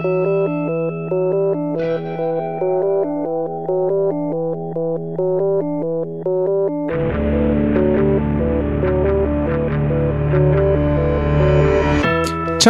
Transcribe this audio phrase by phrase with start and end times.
[0.00, 0.06] Ciao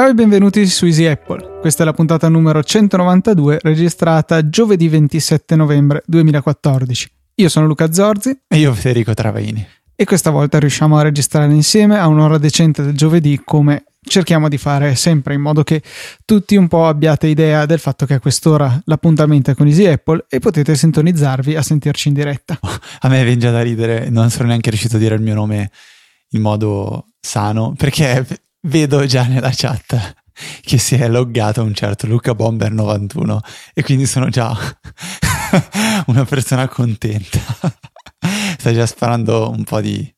[0.08, 1.58] e benvenuti su Easy Apple.
[1.60, 7.10] Questa è la puntata numero 192 registrata giovedì 27 novembre 2014.
[7.34, 9.66] Io sono Luca Zorzi e io Federico Travaini.
[9.94, 14.58] E questa volta riusciamo a registrare insieme a un'ora decente del giovedì come cerchiamo di
[14.58, 15.82] fare sempre in modo che
[16.24, 20.26] tutti un po' abbiate idea del fatto che a quest'ora l'appuntamento è con Easy Apple
[20.28, 22.58] e potete sintonizzarvi a sentirci in diretta.
[23.00, 25.70] A me viene già da ridere, non sono neanche riuscito a dire il mio nome
[26.30, 28.26] in modo sano perché
[28.62, 30.16] vedo già nella chat
[30.60, 33.40] che si è loggato un certo Luca Bomber 91
[33.74, 34.54] e quindi sono già
[36.06, 37.40] una persona contenta.
[38.58, 40.12] Sta già sparando un po' di,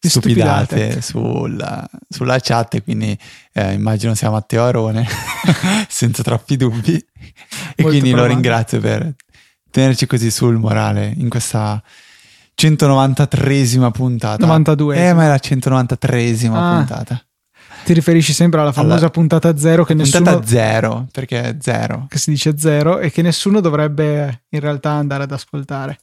[0.00, 1.02] stupidate, stupidate.
[1.02, 3.18] Sulla, sulla, chat e quindi
[3.52, 5.06] eh, immagino sia Matteo Arone
[5.88, 9.14] senza troppi dubbi e Molto quindi lo ringrazio per
[9.70, 11.82] tenerci così sul morale in questa
[12.60, 16.76] 193esima puntata 92 eh ma è la 193esima ah.
[16.76, 17.26] puntata
[17.86, 20.38] ti riferisci sempre alla famosa alla puntata zero che puntata nessuno...
[20.40, 22.06] Puntata zero, perché è zero.
[22.08, 26.00] Che si dice zero e che nessuno dovrebbe in realtà andare ad ascoltare.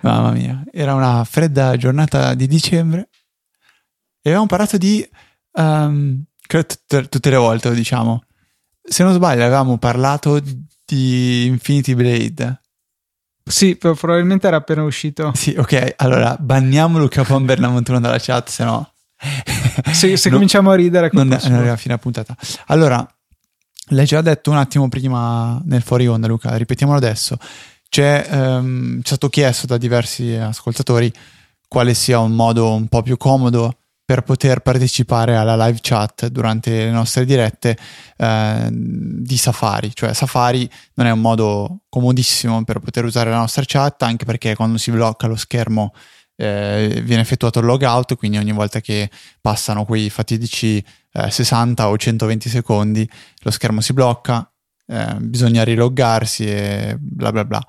[0.00, 3.08] Mamma mia, era una fredda giornata di dicembre
[4.20, 5.06] e avevamo parlato di...
[5.52, 8.22] Um, credo tutte, tutte le volte lo diciamo.
[8.82, 10.40] Se non sbaglio avevamo parlato
[10.84, 12.60] di Infinity Blade.
[13.44, 15.32] Sì, probabilmente era appena uscito.
[15.34, 18.92] Sì, ok, allora banniamo Luca Pomber dalla chat, se no
[19.92, 23.06] se, se non, cominciamo a ridere non, non arriva fino a puntata allora
[23.90, 27.36] l'hai già detto un attimo prima nel fuori onda Luca ripetiamolo adesso
[27.88, 31.12] c'è, um, c'è stato chiesto da diversi ascoltatori
[31.66, 36.70] quale sia un modo un po' più comodo per poter partecipare alla live chat durante
[36.70, 37.76] le nostre dirette
[38.16, 39.94] eh, di Safari.
[39.94, 44.54] Cioè Safari non è un modo comodissimo per poter usare la nostra chat, anche perché
[44.54, 45.92] quando si blocca lo schermo
[46.36, 49.10] eh, viene effettuato il logout, quindi ogni volta che
[49.42, 50.82] passano quei fatidici
[51.12, 53.06] eh, 60 o 120 secondi
[53.40, 54.50] lo schermo si blocca,
[54.88, 57.64] eh, bisogna riloggarsi e bla bla bla.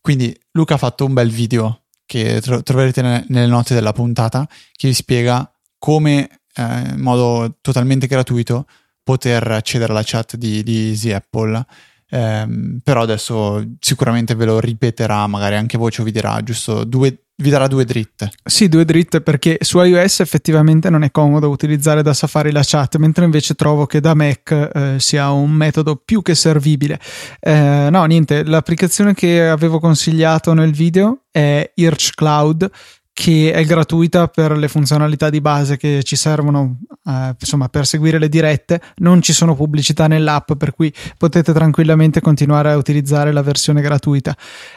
[0.00, 4.46] Quindi Luca ha fatto un bel video che tro- troverete ne- nelle note della puntata
[4.72, 8.66] che vi spiega come eh, in modo totalmente gratuito
[9.02, 11.64] poter accedere alla chat di, di Easy Apple.
[12.08, 17.25] Um, però adesso sicuramente ve lo ripeterà, magari anche voce o vi dirà giusto due,
[17.38, 18.30] vi darà due dritte.
[18.44, 22.96] Sì, due dritte perché su iOS effettivamente non è comodo utilizzare da Safari la chat,
[22.96, 26.98] mentre invece trovo che da Mac eh, sia un metodo più che servibile.
[27.40, 32.70] Eh, no, niente, l'applicazione che avevo consigliato nel video è Irch Cloud
[33.16, 38.18] che è gratuita per le funzionalità di base che ci servono eh, insomma per seguire
[38.18, 38.78] le dirette.
[38.96, 44.36] Non ci sono pubblicità nell'app per cui potete tranquillamente continuare a utilizzare la versione gratuita.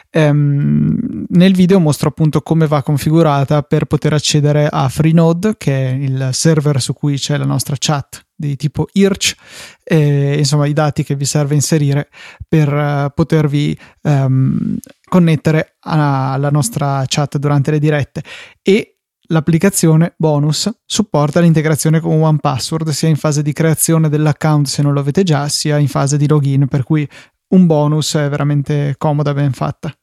[0.09, 5.91] Ehm, nel video mostro appunto come va configurata per poter accedere a Freenode che è
[5.91, 9.35] il server su cui c'è la nostra chat di tipo IRC,
[9.83, 12.09] e, insomma i dati che vi serve inserire
[12.47, 14.77] per uh, potervi um,
[15.09, 18.23] connettere alla nostra chat durante le dirette
[18.61, 18.99] e
[19.31, 25.01] l'applicazione bonus supporta l'integrazione con OnePassword sia in fase di creazione dell'account se non lo
[25.01, 27.07] avete già sia in fase di login per cui
[27.49, 29.93] un bonus è veramente comoda ben fatta.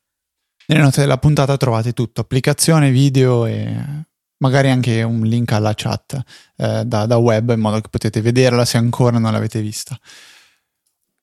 [0.66, 4.04] Nelle note della puntata trovate tutto, applicazione, video e
[4.38, 6.20] magari anche un link alla chat
[6.56, 9.98] eh, da, da, web in modo che potete vederla se ancora non l'avete vista.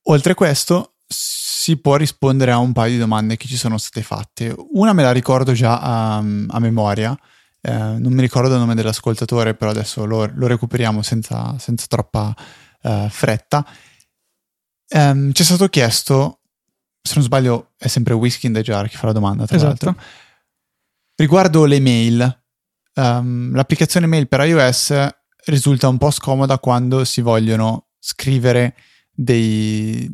[0.08, 4.04] Oltre a questo si può rispondere a un paio di domande che ci sono state
[4.04, 4.54] fatte.
[4.72, 7.18] Una me la ricordo già a, a memoria,
[7.62, 12.36] eh, non mi ricordo il nome dell'ascoltatore, però adesso lo, lo recuperiamo senza, senza troppa
[12.82, 13.66] eh, fretta.
[14.90, 16.42] Um, ci è stato chiesto,
[17.02, 19.86] se non sbaglio è sempre Whisky in the Jar che fa la domanda, tra esatto.
[19.86, 20.04] l'altro,
[21.16, 22.43] riguardo le mail
[22.96, 24.94] um, l'applicazione mail per iOS
[25.46, 28.76] risulta un po' scomoda quando si vogliono scrivere
[29.12, 30.10] dei,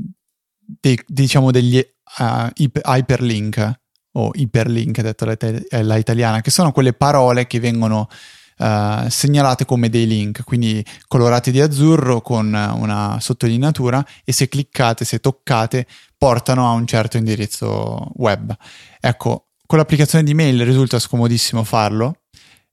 [0.60, 3.80] dei diciamo degli uh, hyperlink
[4.14, 8.08] o iperlink detto la, italiana che sono quelle parole che vengono
[8.58, 15.06] uh, segnalate come dei link quindi colorati di azzurro con una sottolineatura e se cliccate
[15.06, 15.86] se toccate
[16.18, 18.56] portano a un certo indirizzo web.
[19.00, 22.16] Ecco con l'applicazione di mail risulta scomodissimo farlo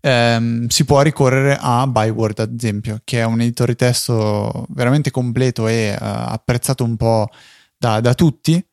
[0.01, 5.11] ehm, si può ricorrere a Byword, ad esempio, che è un editore di testo veramente
[5.11, 7.29] completo e uh, apprezzato un po'
[7.77, 8.65] da, da tutti,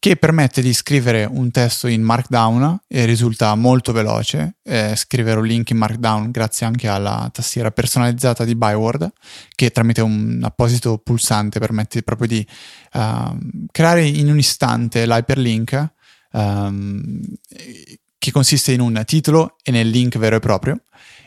[0.00, 4.56] che permette di scrivere un testo in Markdown e risulta molto veloce.
[4.62, 9.12] Eh, scrivere un link in Markdown grazie anche alla tastiera personalizzata di Byword,
[9.54, 12.46] che tramite un apposito pulsante permette proprio di
[12.94, 13.38] uh,
[13.70, 15.92] creare in un istante l'hyperlink.
[16.32, 17.20] Um,
[18.20, 20.82] che consiste in un titolo e nel link vero e proprio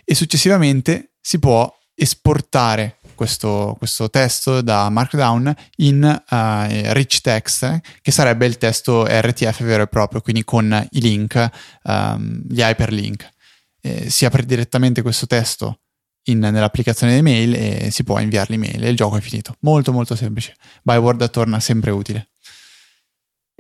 [0.06, 8.12] e successivamente si può esportare questo, questo testo da Markdown in uh, rich text, che
[8.12, 11.50] sarebbe il testo RTF vero e proprio, quindi con i link,
[11.84, 13.30] um, gli hyperlink.
[13.82, 15.80] Eh, si apre direttamente questo testo
[16.26, 19.56] in, nell'applicazione mail e si può inviare l'email e il gioco è finito.
[19.62, 20.56] Molto molto semplice.
[20.84, 22.33] Byword torna sempre utile.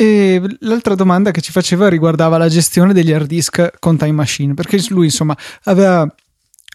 [0.03, 4.53] E l'altra domanda che ci faceva riguardava la gestione degli hard disk con Time Machine,
[4.53, 5.33] perché lui insomma
[5.63, 6.05] aveva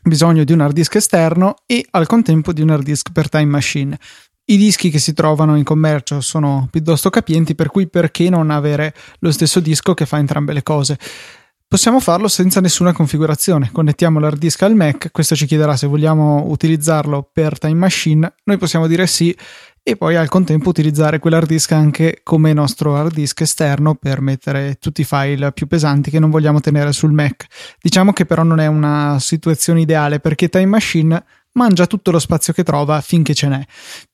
[0.02, 3.44] bisogno di un hard disk esterno e al contempo di un hard disk per Time
[3.44, 3.98] Machine.
[4.46, 8.94] I dischi che si trovano in commercio sono piuttosto capienti, per cui perché non avere
[9.18, 10.98] lo stesso disco che fa entrambe le cose?
[11.68, 13.68] Possiamo farlo senza nessuna configurazione.
[13.70, 18.36] Connettiamo l'hard disk al Mac, questo ci chiederà se vogliamo utilizzarlo per Time Machine.
[18.44, 19.36] Noi possiamo dire sì
[19.82, 24.76] e poi al contempo utilizzare quell'hard disk anche come nostro hard disk esterno per mettere
[24.78, 27.46] tutti i file più pesanti che non vogliamo tenere sul Mac.
[27.80, 32.52] Diciamo che però non è una situazione ideale perché Time Machine mangia tutto lo spazio
[32.52, 33.64] che trova finché ce n'è.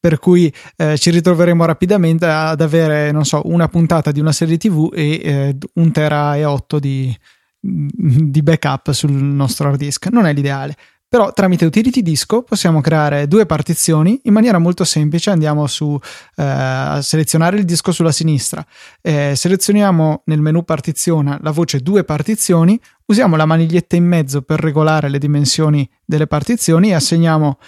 [0.00, 4.56] Per cui eh, ci ritroveremo rapidamente ad avere, non so, una puntata di una serie
[4.56, 7.16] TV e eh, un tera e 8 di,
[7.60, 10.08] di backup sul nostro hard disk.
[10.10, 10.76] Non è l'ideale.
[11.14, 15.30] Però tramite utility disco possiamo creare due partizioni in maniera molto semplice.
[15.30, 15.96] Andiamo su
[16.34, 18.66] eh, selezionare il disco sulla sinistra,
[19.00, 24.58] eh, selezioniamo nel menu partiziona la voce due partizioni, usiamo la maniglietta in mezzo per
[24.58, 27.58] regolare le dimensioni delle partizioni e assegniamo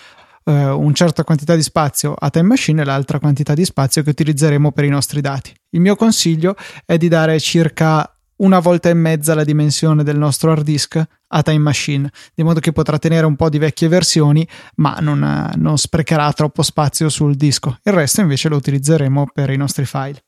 [0.43, 4.11] eh, una certa quantità di spazio a Time Machine e l'altra quantità di spazio che
[4.11, 5.55] utilizzeremo per i nostri dati.
[5.71, 10.51] Il mio consiglio è di dare circa una volta e mezza la dimensione del nostro
[10.51, 14.47] hard disk a Time Machine, di modo che potrà tenere un po' di vecchie versioni,
[14.77, 17.79] ma non, non sprecherà troppo spazio sul disco.
[17.83, 20.23] Il resto invece lo utilizzeremo per i nostri file.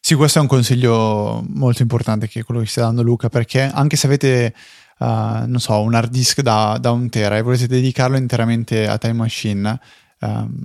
[0.00, 3.62] Sì, questo è un consiglio molto importante che è quello che sta dando Luca, perché
[3.62, 4.54] anche se avete,
[4.98, 8.98] uh, non so, un hard disk da, da, un tera e volete dedicarlo interamente a
[8.98, 9.80] Time Machine,
[10.20, 10.62] um,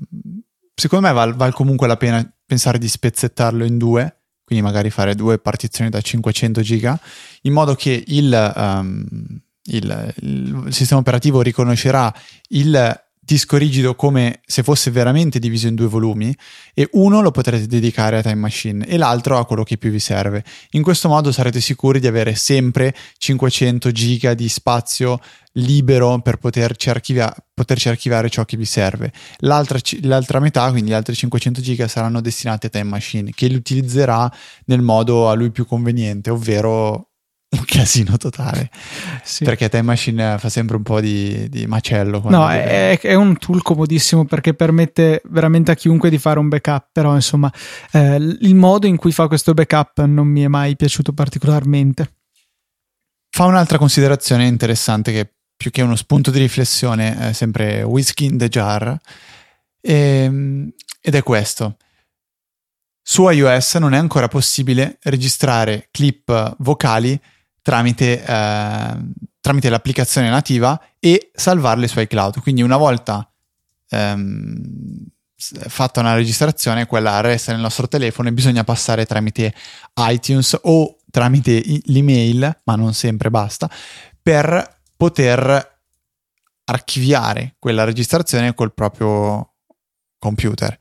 [0.76, 4.19] secondo me vale val comunque la pena pensare di spezzettarlo in due
[4.50, 7.00] quindi magari fare due partizioni da 500 giga,
[7.44, 9.06] in modo che il, um,
[9.66, 12.12] il, il sistema operativo riconoscerà
[12.48, 16.36] il disco rigido come se fosse veramente diviso in due volumi
[16.74, 20.00] e uno lo potrete dedicare a Time Machine e l'altro a quello che più vi
[20.00, 20.44] serve.
[20.72, 25.20] In questo modo sarete sicuri di avere sempre 500 giga di spazio
[25.54, 29.12] libero per poterci, archivia- poterci archiviare ciò che vi serve.
[29.42, 33.56] L'altra, l'altra, metà, quindi gli altri 500 giga, saranno destinati a Time Machine, che li
[33.56, 34.32] utilizzerà
[34.66, 37.09] nel modo a lui più conveniente, ovvero
[37.52, 38.70] un casino totale
[39.24, 39.44] sì.
[39.44, 43.64] perché Time Machine fa sempre un po' di, di macello no è, è, un tool
[43.64, 47.52] comodissimo perché permette veramente a chiunque di fare un backup però insomma
[47.92, 52.18] eh, il modo in cui fa questo backup non mi è mai piaciuto particolarmente
[53.30, 58.38] fa un'altra considerazione interessante che più che uno spunto di riflessione è sempre Whiskey in
[58.38, 58.98] the Jar
[59.82, 61.76] e, ehm, ed è questo.
[63.02, 67.20] Su iOS non è ancora possibile registrare clip vocali
[67.70, 68.98] tramite, eh,
[69.40, 72.42] tramite l'applicazione nativa e salvarle su iCloud.
[72.42, 73.32] Quindi una volta
[73.90, 75.06] ehm,
[75.36, 79.54] fatta una registrazione, quella resta nel nostro telefono e bisogna passare tramite
[79.98, 83.70] iTunes o tramite l'email, ma non sempre basta,
[84.20, 85.78] per poter
[86.64, 89.54] archiviare quella registrazione col proprio
[90.18, 90.76] computer.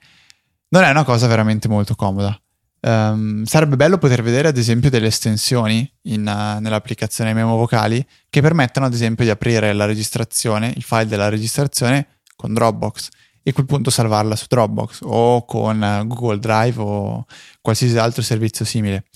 [0.68, 2.40] Non è una cosa veramente molto comoda.
[2.80, 8.40] Um, sarebbe bello poter vedere ad esempio delle estensioni in, uh, nell'applicazione Memo Vocali che
[8.40, 13.08] permettono ad esempio di aprire la registrazione, il file della registrazione con Dropbox
[13.42, 17.26] e a quel punto salvarla su Dropbox o con uh, Google Drive o
[17.60, 19.06] qualsiasi altro servizio simile.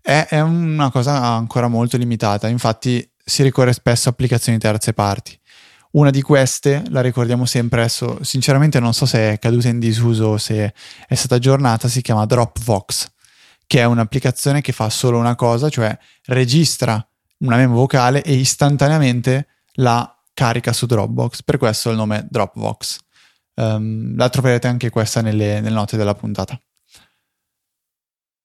[0.00, 5.38] È, è una cosa ancora molto limitata, infatti si ricorre spesso a applicazioni terze parti.
[5.94, 10.26] Una di queste, la ricordiamo sempre adesso, sinceramente non so se è caduta in disuso
[10.26, 10.74] o se
[11.06, 13.12] è stata aggiornata, si chiama Dropbox,
[13.64, 17.06] che è un'applicazione che fa solo una cosa, cioè registra
[17.38, 22.98] una memo vocale e istantaneamente la carica su Dropbox, per questo il nome Dropbox.
[23.54, 26.60] Um, la troverete anche questa nelle, nelle note della puntata.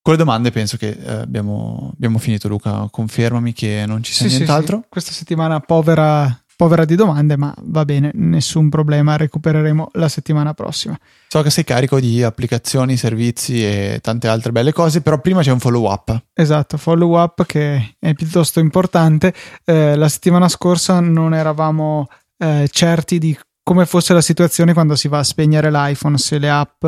[0.03, 2.87] Con le domande penso che eh, abbiamo, abbiamo, finito, Luca.
[2.91, 4.77] Confermami che non ci sia sì, nient'altro.
[4.77, 4.89] Sì, sì.
[4.89, 10.99] Questa settimana povera povera di domande, ma va bene, nessun problema, recupereremo la settimana prossima.
[11.29, 15.53] So che sei carico di applicazioni, servizi e tante altre belle cose, però prima c'è
[15.53, 16.21] un follow up.
[16.33, 19.33] Esatto, follow up che è piuttosto importante.
[19.63, 25.07] Eh, la settimana scorsa non eravamo eh, certi di come fosse la situazione quando si
[25.07, 26.83] va a spegnere l'iPhone, se le app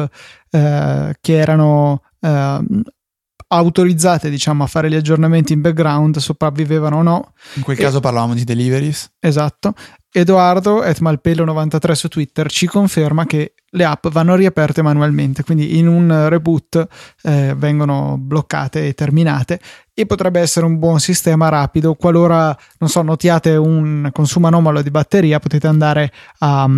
[0.49, 2.59] eh, che erano eh,
[3.53, 7.33] autorizzate diciamo a fare gli aggiornamenti in background sopravvivevano o no.
[7.55, 9.11] In quel e, caso parlavamo di deliveries.
[9.19, 9.73] Esatto.
[10.13, 16.27] Edoardo, etmalpelo93 su Twitter, ci conferma che le app vanno riaperte manualmente, quindi in un
[16.27, 16.85] reboot
[17.23, 19.59] eh, vengono bloccate e terminate
[19.93, 24.91] e potrebbe essere un buon sistema rapido qualora, non so, notiate un consumo anomalo di
[24.91, 26.69] batteria, potete andare a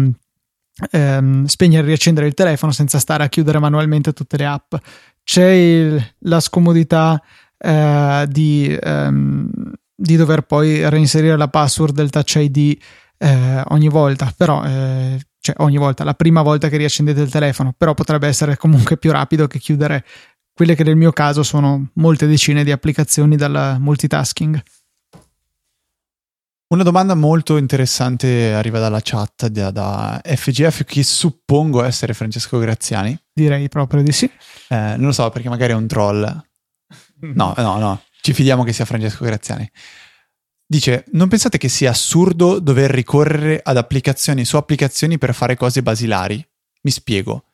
[0.91, 4.75] ehm, spegnere e riaccendere il telefono senza stare a chiudere manualmente tutte le app.
[5.23, 7.21] C'è il, la scomodità
[7.57, 9.49] eh, di, ehm,
[9.95, 12.77] di, dover poi reinserire la password del Touch ID
[13.17, 17.73] eh, ogni volta, però eh, cioè ogni volta, la prima volta che riaccendete il telefono,
[17.77, 20.05] però potrebbe essere comunque più rapido che chiudere
[20.53, 24.61] quelle che nel mio caso sono molte decine di applicazioni dal multitasking.
[26.73, 33.15] Una domanda molto interessante arriva dalla chat da, da, FGF che suppongo essere Francesco Graziani.
[33.33, 34.25] Direi proprio di sì.
[34.69, 36.21] Eh, non lo so perché magari è un troll.
[37.21, 39.69] No, no, no, ci fidiamo che sia Francesco Graziani.
[40.65, 45.81] Dice, non pensate che sia assurdo dover ricorrere ad applicazioni su applicazioni per fare cose
[45.81, 46.45] basilari?
[46.81, 47.45] Mi spiego.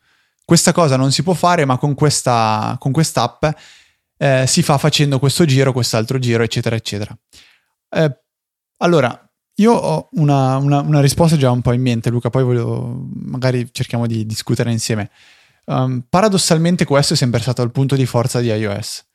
[0.43, 3.45] Questa cosa non si può fare, ma con questa con quest'app
[4.17, 7.17] eh, si fa facendo questo giro, quest'altro giro, eccetera, eccetera.
[7.89, 8.19] Eh,
[8.77, 13.07] allora, io ho una, una, una, risposta già un po' in mente, Luca, poi voglio,
[13.13, 15.09] magari cerchiamo di discutere insieme.
[15.69, 19.05] Um, paradossalmente questo è sempre stato il punto di forza di iOS.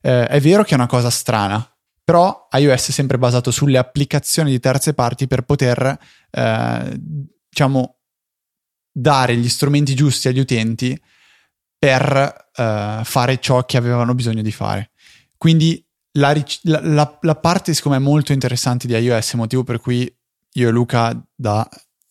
[0.00, 1.68] Eh, è vero che è una cosa strana,
[2.04, 5.98] però iOS è sempre basato sulle applicazioni di terze parti per poter,
[6.30, 7.00] eh,
[7.48, 7.96] diciamo,
[8.92, 10.96] dare gli strumenti giusti agli utenti
[11.76, 14.92] per eh, fare ciò che avevano bisogno di fare.
[15.36, 20.16] Quindi la, la, la, parte, secondo me, molto interessante di iOS, motivo per cui
[20.52, 21.68] io e Luca da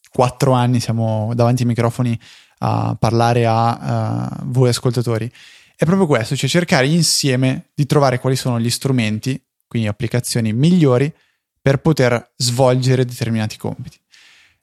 [0.10, 2.20] quattro anni siamo davanti ai microfoni
[2.66, 5.30] a parlare a uh, voi ascoltatori,
[5.76, 11.14] è proprio questo, cioè cercare insieme di trovare quali sono gli strumenti, quindi applicazioni migliori
[11.62, 14.00] per poter svolgere determinati compiti.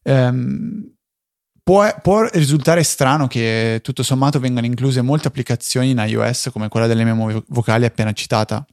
[0.03, 0.95] Um,
[1.63, 6.87] può, può, risultare strano che tutto sommato vengano incluse molte applicazioni in iOS come quella
[6.87, 8.65] delle memo vocali appena citata,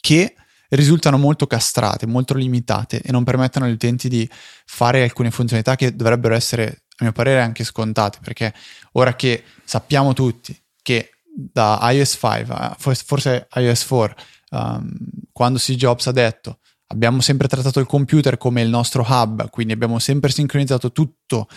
[0.00, 0.34] che
[0.70, 4.28] risultano molto castrate, molto limitate e non permettono agli utenti di
[4.66, 8.52] fare alcune funzionalità che dovrebbero essere, a mio parere, anche scontate, perché
[8.92, 14.16] ora che sappiamo tutti che da iOS 5, forse iOS 4,
[14.50, 14.92] um,
[15.32, 16.58] quando Steve Jobs ha detto
[16.88, 21.48] abbiamo sempre trattato il computer come il nostro hub, quindi abbiamo sempre sincronizzato tutto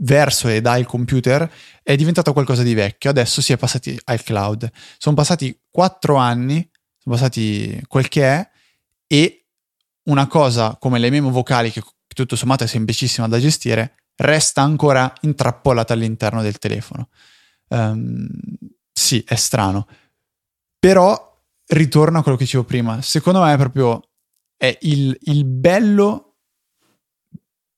[0.00, 1.48] verso e dal computer,
[1.84, 3.10] è diventato qualcosa di vecchio.
[3.10, 4.68] Adesso si è passati al cloud.
[4.96, 6.68] Sono passati quattro anni
[7.08, 8.50] passati quel che è
[9.06, 9.46] e
[10.04, 15.12] una cosa come le memo vocali che tutto sommato è semplicissima da gestire resta ancora
[15.22, 17.08] intrappolata all'interno del telefono.
[17.68, 18.28] Um,
[18.92, 19.86] sì, è strano.
[20.78, 21.26] Però
[21.66, 23.00] ritorno a quello che dicevo prima.
[23.02, 24.02] Secondo me è proprio
[24.56, 26.36] è il, il bello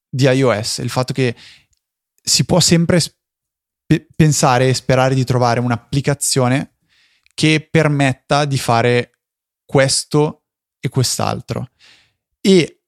[0.08, 1.36] di iOS, il fatto che
[2.22, 3.16] si può sempre sp-
[4.16, 6.76] pensare e sperare di trovare un'applicazione
[7.34, 9.18] che permetta di fare
[9.64, 10.44] questo
[10.80, 11.70] e quest'altro.
[12.40, 12.79] E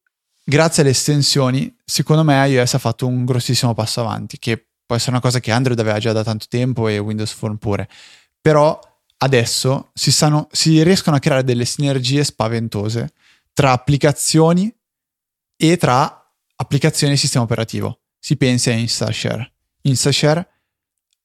[0.45, 5.13] grazie alle estensioni, secondo me iOS ha fatto un grossissimo passo avanti, che può essere
[5.13, 7.89] una cosa che Android aveva già da tanto tempo e Windows Phone pure.
[8.41, 8.79] Però
[9.19, 13.13] adesso si, stanno, si riescono a creare delle sinergie spaventose
[13.53, 14.75] tra applicazioni
[15.57, 18.01] e tra applicazioni e sistema operativo.
[18.19, 19.53] Si pensi a InstaShare.
[19.83, 20.49] InstaShare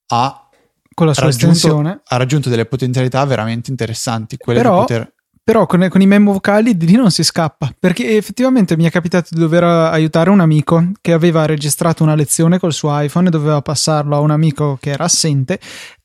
[0.08, 0.50] ha,
[0.94, 4.38] Con la sua raggiunto, ha raggiunto delle potenzialità veramente interessanti.
[4.38, 5.14] Quelle Però, di poter
[5.48, 8.92] però con, con, i memo vocali di lì non si scappa, perché effettivamente mi è
[8.92, 13.32] capitato di dover aiutare un amico che aveva registrato una lezione col suo iPhone e
[13.32, 15.58] doveva passarlo a un amico che era assente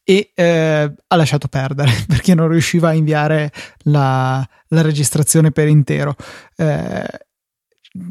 [0.04, 3.50] e eh, ha lasciato perdere perché non riusciva a inviare
[3.86, 6.14] la, la registrazione per intero.
[6.54, 7.04] Eh,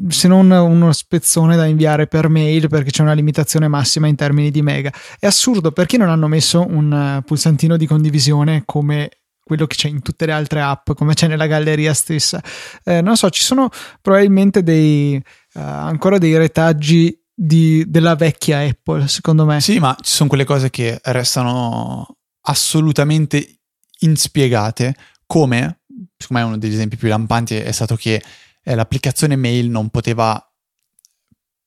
[0.08, 4.50] se non uno spezzone da inviare per mail perché c'è una limitazione massima in termini
[4.50, 4.92] di mega.
[5.18, 9.08] È assurdo perché non hanno messo un pulsantino di condivisione come
[9.52, 12.42] quello che c'è in tutte le altre app, come c'è nella galleria stessa.
[12.84, 13.68] Eh, non so, ci sono
[14.00, 19.60] probabilmente dei, uh, ancora dei retaggi di, della vecchia Apple, secondo me.
[19.60, 22.16] Sì, ma ci sono quelle cose che restano
[22.46, 23.60] assolutamente
[24.00, 24.94] inspiegate,
[25.26, 25.82] come,
[26.16, 28.22] secondo me uno degli esempi più lampanti è stato che
[28.62, 30.42] eh, l'applicazione mail non poteva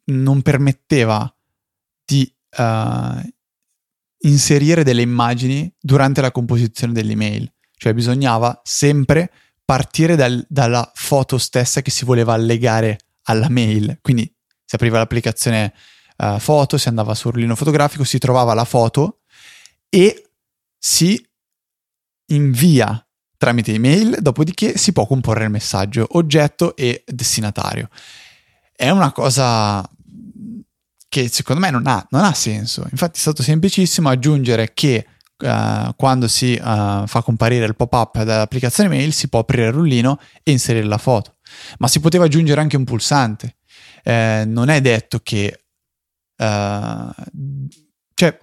[0.07, 1.31] non permetteva
[2.05, 3.19] di uh,
[4.19, 9.31] inserire delle immagini durante la composizione dell'email, cioè bisognava sempre
[9.63, 13.99] partire dal, dalla foto stessa che si voleva allegare alla mail.
[14.01, 14.31] Quindi
[14.63, 15.73] si apriva l'applicazione
[16.17, 19.21] uh, foto, si andava sul rullino fotografico, si trovava la foto
[19.89, 20.29] e
[20.77, 21.23] si
[22.27, 23.05] invia
[23.37, 27.89] tramite email, dopodiché si può comporre il messaggio, oggetto e destinatario.
[28.75, 29.87] È una cosa
[31.07, 32.85] che secondo me non ha, non ha senso.
[32.91, 35.05] Infatti è stato semplicissimo aggiungere che
[35.37, 40.19] uh, quando si uh, fa comparire il pop-up dall'applicazione mail si può aprire il rullino
[40.43, 41.37] e inserire la foto.
[41.79, 43.57] Ma si poteva aggiungere anche un pulsante.
[44.03, 45.63] Eh, non è detto che...
[46.37, 47.11] Uh,
[48.13, 48.37] cioè,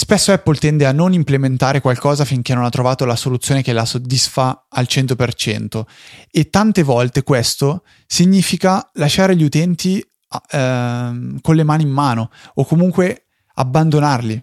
[0.00, 3.84] Spesso Apple tende a non implementare qualcosa finché non ha trovato la soluzione che la
[3.84, 5.82] soddisfa al 100%
[6.30, 12.64] e tante volte questo significa lasciare gli utenti eh, con le mani in mano o
[12.64, 14.42] comunque abbandonarli,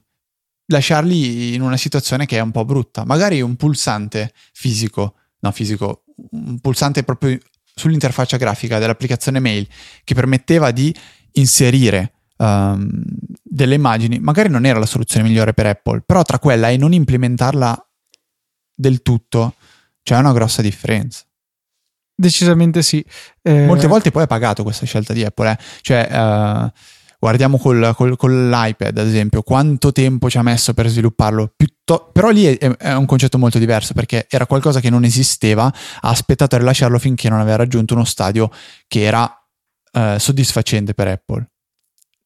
[0.67, 3.05] lasciarli in una situazione che è un po' brutta.
[3.05, 7.37] Magari un pulsante fisico, no fisico, un pulsante proprio
[7.73, 9.67] sull'interfaccia grafica dell'applicazione mail
[10.03, 10.93] che permetteva di
[11.33, 12.89] inserire um,
[13.43, 16.93] delle immagini, magari non era la soluzione migliore per Apple, però tra quella e non
[16.93, 17.87] implementarla
[18.73, 19.55] del tutto
[20.01, 21.23] c'è una grossa differenza.
[22.19, 23.05] Decisamente sì.
[23.43, 23.65] Eh...
[23.65, 25.57] Molte volte poi è pagato questa scelta di Apple, eh?
[25.81, 26.71] cioè uh,
[27.19, 32.09] guardiamo col, col, con l'iPad ad esempio, quanto tempo ci ha messo per svilupparlo, Piutto...
[32.11, 36.09] però lì è, è, un concetto molto diverso perché era qualcosa che non esisteva, ha
[36.09, 38.49] aspettato a rilasciarlo finché non aveva raggiunto uno stadio
[38.87, 39.23] che era
[39.93, 41.49] uh, soddisfacente per Apple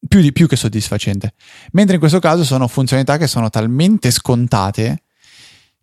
[0.07, 1.33] più, di, più che soddisfacente.
[1.71, 5.03] Mentre in questo caso sono funzionalità che sono talmente scontate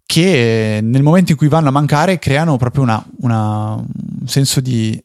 [0.05, 4.99] che nel momento in cui vanno a mancare creano proprio una, una, un senso di,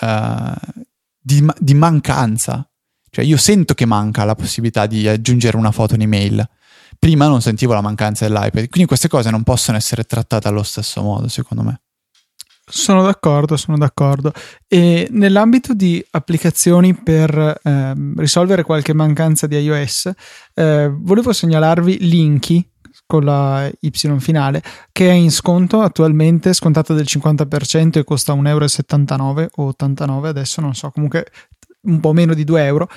[0.00, 0.72] uh,
[1.20, 2.67] di, di, mancanza.
[3.10, 6.48] Cioè io sento che manca la possibilità di aggiungere una foto in email.
[6.98, 11.02] Prima non sentivo la mancanza dell'iPad, quindi queste cose non possono essere trattate allo stesso
[11.02, 11.80] modo, secondo me.
[12.70, 14.32] Sono d'accordo, sono d'accordo.
[14.66, 20.10] E nell'ambito di applicazioni per eh, risolvere qualche mancanza di iOS,
[20.54, 22.70] eh, volevo segnalarvi Linky
[23.06, 24.62] con la Y finale,
[24.92, 30.60] che è in sconto attualmente, scontato del 50% e costa 1,79 euro o 89 adesso,
[30.60, 31.24] non so, comunque
[31.82, 32.88] un po' meno di 2 euro.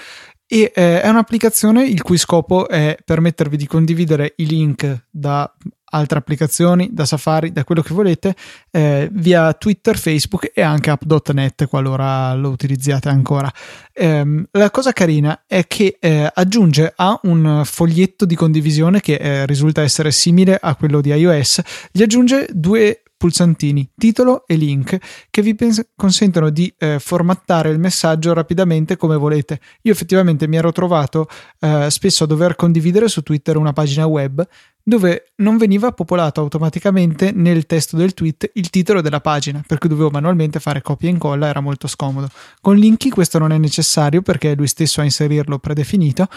[0.54, 5.50] E eh, è un'applicazione il cui scopo è permettervi di condividere i link da
[5.92, 8.36] altre applicazioni, da Safari, da quello che volete,
[8.70, 13.52] eh, via Twitter, Facebook e anche app.net qualora lo utilizziate ancora.
[13.94, 19.46] Eh, la cosa carina è che eh, aggiunge a un foglietto di condivisione che eh,
[19.46, 24.98] risulta essere simile a quello di iOS, gli aggiunge due pulsantini titolo e link
[25.30, 29.60] che vi pens- consentono di eh, formattare il messaggio rapidamente come volete.
[29.84, 31.28] Io effettivamente mi ero trovato
[31.60, 34.44] eh, spesso a dover condividere su Twitter una pagina web
[34.82, 39.88] dove non veniva popolato automaticamente nel testo del tweet il titolo della pagina, per cui
[39.88, 42.28] dovevo manualmente fare copia e incolla, era molto scomodo.
[42.60, 46.28] Con Linky questo non è necessario perché è lui stesso a inserirlo predefinito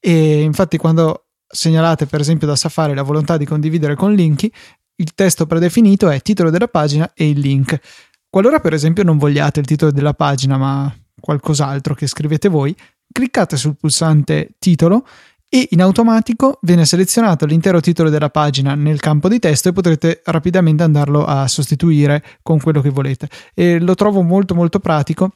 [0.00, 4.50] e infatti quando segnalate per esempio da Safari la volontà di condividere con Linky,
[4.96, 7.78] il testo predefinito è titolo della pagina e il link.
[8.28, 12.74] Qualora per esempio non vogliate il titolo della pagina ma qualcos'altro che scrivete voi,
[13.12, 15.06] cliccate sul pulsante titolo
[15.54, 20.22] e in automatico viene selezionato l'intero titolo della pagina nel campo di testo e potrete
[20.24, 23.28] rapidamente andarlo a sostituire con quello che volete.
[23.54, 25.32] E lo trovo molto molto pratico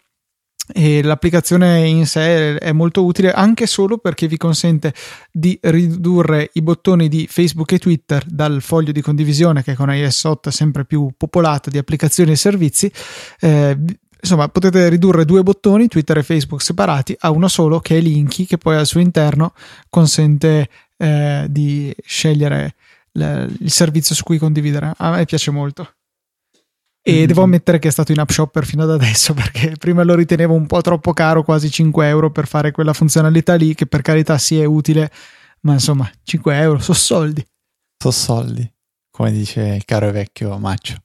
[0.72, 4.92] e l'applicazione in sé è molto utile anche solo perché vi consente
[5.30, 10.24] di ridurre i bottoni di Facebook e Twitter dal foglio di condivisione che con iOS
[10.24, 12.90] 8 è sempre più popolato di applicazioni e servizi.
[13.40, 13.78] Eh,
[14.20, 18.44] insomma potete ridurre due bottoni Twitter e Facebook separati a uno solo che è Linky
[18.44, 19.52] che poi al suo interno
[19.88, 22.74] consente eh, di scegliere
[23.12, 24.92] il servizio su cui condividere.
[24.96, 25.95] A me piace molto
[27.08, 27.24] e mm-hmm.
[27.26, 30.52] devo ammettere che è stato in app shopper fino ad adesso perché prima lo ritenevo
[30.52, 34.36] un po' troppo caro, quasi 5 euro per fare quella funzionalità lì, che per carità
[34.38, 35.12] sì è utile,
[35.60, 37.46] ma insomma 5 euro sono soldi.
[37.96, 38.72] Sono soldi,
[39.08, 40.96] come dice il caro e vecchio Maccio.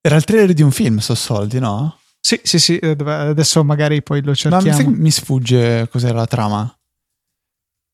[0.00, 1.98] Era il trailer di un film, sono soldi, no?
[2.18, 4.90] Sì, sì, sì, eh, adesso magari poi lo cerchiamo.
[4.90, 6.76] Ma mi sfugge cos'era la trama.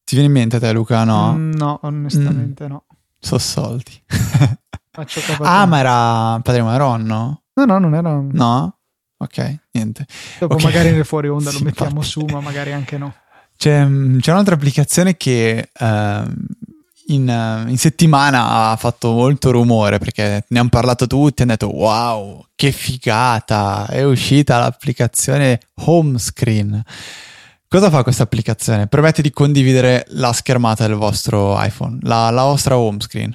[0.04, 1.34] Ti viene in mente a te Luca, no?
[1.34, 2.68] Mm, no, onestamente mm.
[2.68, 2.84] no.
[3.18, 4.02] So soldi.
[5.40, 7.42] ah, ma era Padre Maron, no?
[7.54, 8.20] No, no, non era.
[8.20, 8.76] No?
[9.18, 10.06] Ok, niente.
[10.38, 10.66] Dopo okay.
[10.66, 13.14] magari nel fuori onda lo mettiamo su, ma magari anche no.
[13.56, 13.86] C'è,
[14.18, 15.84] c'è un'altra applicazione che uh,
[17.06, 22.44] in, in, settimana ha fatto molto rumore perché ne hanno parlato tutti, hanno detto wow,
[22.56, 26.82] che figata, è uscita l'applicazione home screen.
[27.68, 28.88] Cosa fa questa applicazione?
[28.88, 33.34] Permette di condividere la schermata del vostro iPhone, la, la vostra home screen.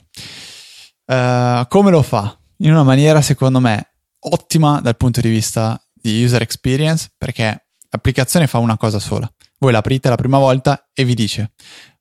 [1.08, 2.38] Uh, come lo fa?
[2.58, 8.48] In una maniera, secondo me, ottima dal punto di vista di user experience, perché l'applicazione
[8.48, 9.32] fa una cosa sola.
[9.60, 11.54] Voi l'aprite la prima volta e vi dice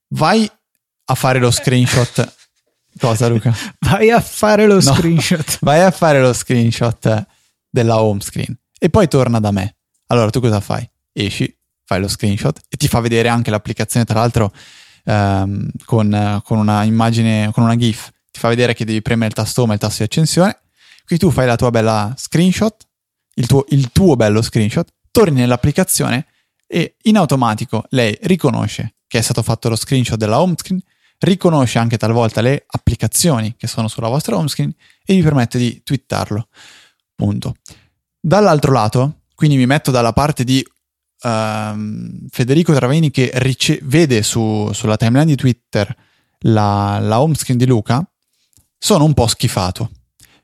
[0.08, 0.50] vai
[1.04, 2.34] a fare lo screenshot.
[2.98, 3.54] Cosa, Luca?
[3.80, 5.58] Vai a fare lo no, screenshot.
[5.60, 7.26] Vai a fare lo screenshot
[7.68, 9.76] della home screen e poi torna da me.
[10.06, 10.88] Allora tu cosa fai?
[11.12, 14.50] Esci, fai lo screenshot e ti fa vedere anche l'applicazione, tra l'altro,
[15.04, 18.10] ehm, con, con, una immagine, con una GIF.
[18.36, 20.60] Ti fa vedere che devi premere il tasto home e il tasto di accensione.
[21.06, 22.86] Quindi tu fai la tua bella screenshot,
[23.36, 26.26] il tuo, il tuo bello screenshot, torni nell'applicazione
[26.66, 30.82] e in automatico lei riconosce che è stato fatto lo screenshot della home screen,
[31.20, 34.70] riconosce anche talvolta le applicazioni che sono sulla vostra home screen
[35.02, 36.48] e vi permette di twittarlo.
[37.14, 37.54] Punto.
[38.20, 40.62] Dall'altro lato, quindi mi metto dalla parte di
[41.22, 45.96] uh, Federico Traveni che rice- vede su, sulla timeline di Twitter
[46.40, 48.06] la, la home screen di Luca,
[48.78, 49.90] sono un po' schifato.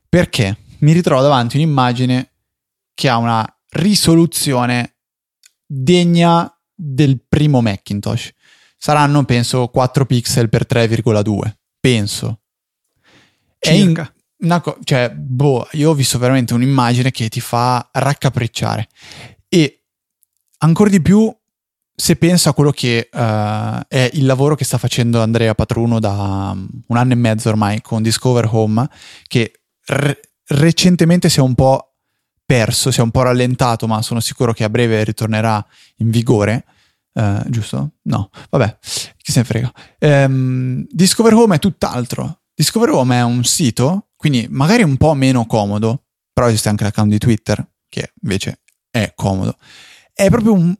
[0.09, 2.33] Perché mi ritrovo davanti un'immagine
[2.95, 4.97] che ha una risoluzione
[5.67, 8.31] degna del primo Macintosh.
[8.77, 11.55] Saranno, penso, 4 pixel per 3,2.
[11.79, 12.41] Penso.
[13.59, 14.13] Circa.
[14.37, 18.89] È in, co- cioè, boh, io ho visto veramente un'immagine che ti fa raccapricciare.
[19.49, 19.85] E
[20.59, 21.33] ancora di più
[21.95, 23.19] se penso a quello che uh,
[23.87, 27.81] è il lavoro che sta facendo Andrea Patruno da um, un anno e mezzo ormai
[27.83, 28.89] con Discover Home,
[29.27, 31.95] che re- recentemente si è un po'
[32.45, 35.65] perso, si è un po' rallentato, ma sono sicuro che a breve ritornerà
[35.97, 36.65] in vigore.
[37.13, 37.93] Uh, giusto?
[38.03, 38.79] No, vabbè,
[39.19, 39.73] chi se ne frega.
[40.01, 42.41] Um, Discover Home è tutt'altro.
[42.55, 47.11] Discover Home è un sito, quindi magari un po' meno comodo, però esiste anche l'account
[47.11, 49.57] di Twitter, che invece è comodo.
[50.13, 50.75] È proprio un,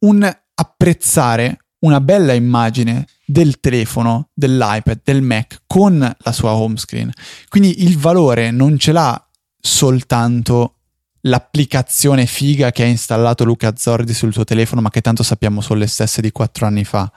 [0.00, 7.12] un apprezzare una bella immagine del telefono, dell'iPad, del Mac con la sua home screen.
[7.48, 9.28] Quindi il valore non ce l'ha
[9.60, 10.74] soltanto
[11.22, 15.80] l'applicazione figa che ha installato Luca Zordi sul suo telefono, ma che tanto sappiamo sono
[15.80, 17.10] le stesse di quattro anni fa.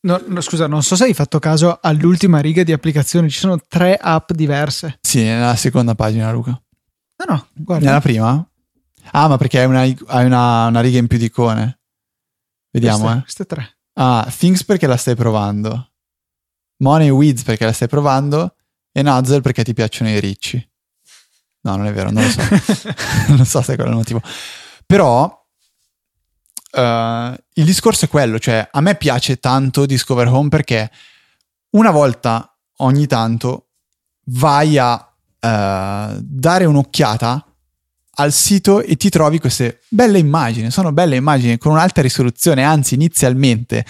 [0.00, 3.58] No, no, scusa, non so se hai fatto caso all'ultima riga di applicazioni, ci sono
[3.66, 4.98] tre app diverse.
[5.00, 6.50] Sì, nella seconda pagina, Luca.
[6.50, 7.86] No, no, guarda.
[7.86, 8.48] Nella prima?
[9.12, 11.80] Ah, ma perché hai una, hai una, una riga in più di icone.
[12.70, 13.22] Vediamo, queste, eh.
[13.22, 13.78] Queste tre.
[13.94, 15.92] Ah, Things perché la stai provando.
[16.78, 18.56] Money Weeds perché la stai provando.
[18.92, 20.70] E Nuzzle perché ti piacciono i ricci.
[21.62, 22.42] No, non è vero, non lo so.
[23.34, 24.22] non so se è quello il motivo.
[24.86, 25.24] Però
[26.72, 30.90] uh, il discorso è quello, cioè a me piace tanto Discover Home perché
[31.70, 33.70] una volta ogni tanto
[34.26, 37.53] vai a uh, dare un'occhiata
[38.16, 42.94] al sito e ti trovi queste belle immagini, sono belle immagini con un'alta risoluzione, anzi
[42.94, 43.84] inizialmente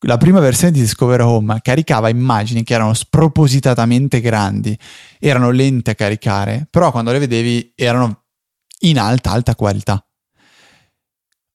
[0.00, 4.78] la prima versione di Discover Home caricava immagini che erano spropositatamente grandi,
[5.18, 8.24] erano lente a caricare, però quando le vedevi erano
[8.80, 10.00] in alta, alta qualità.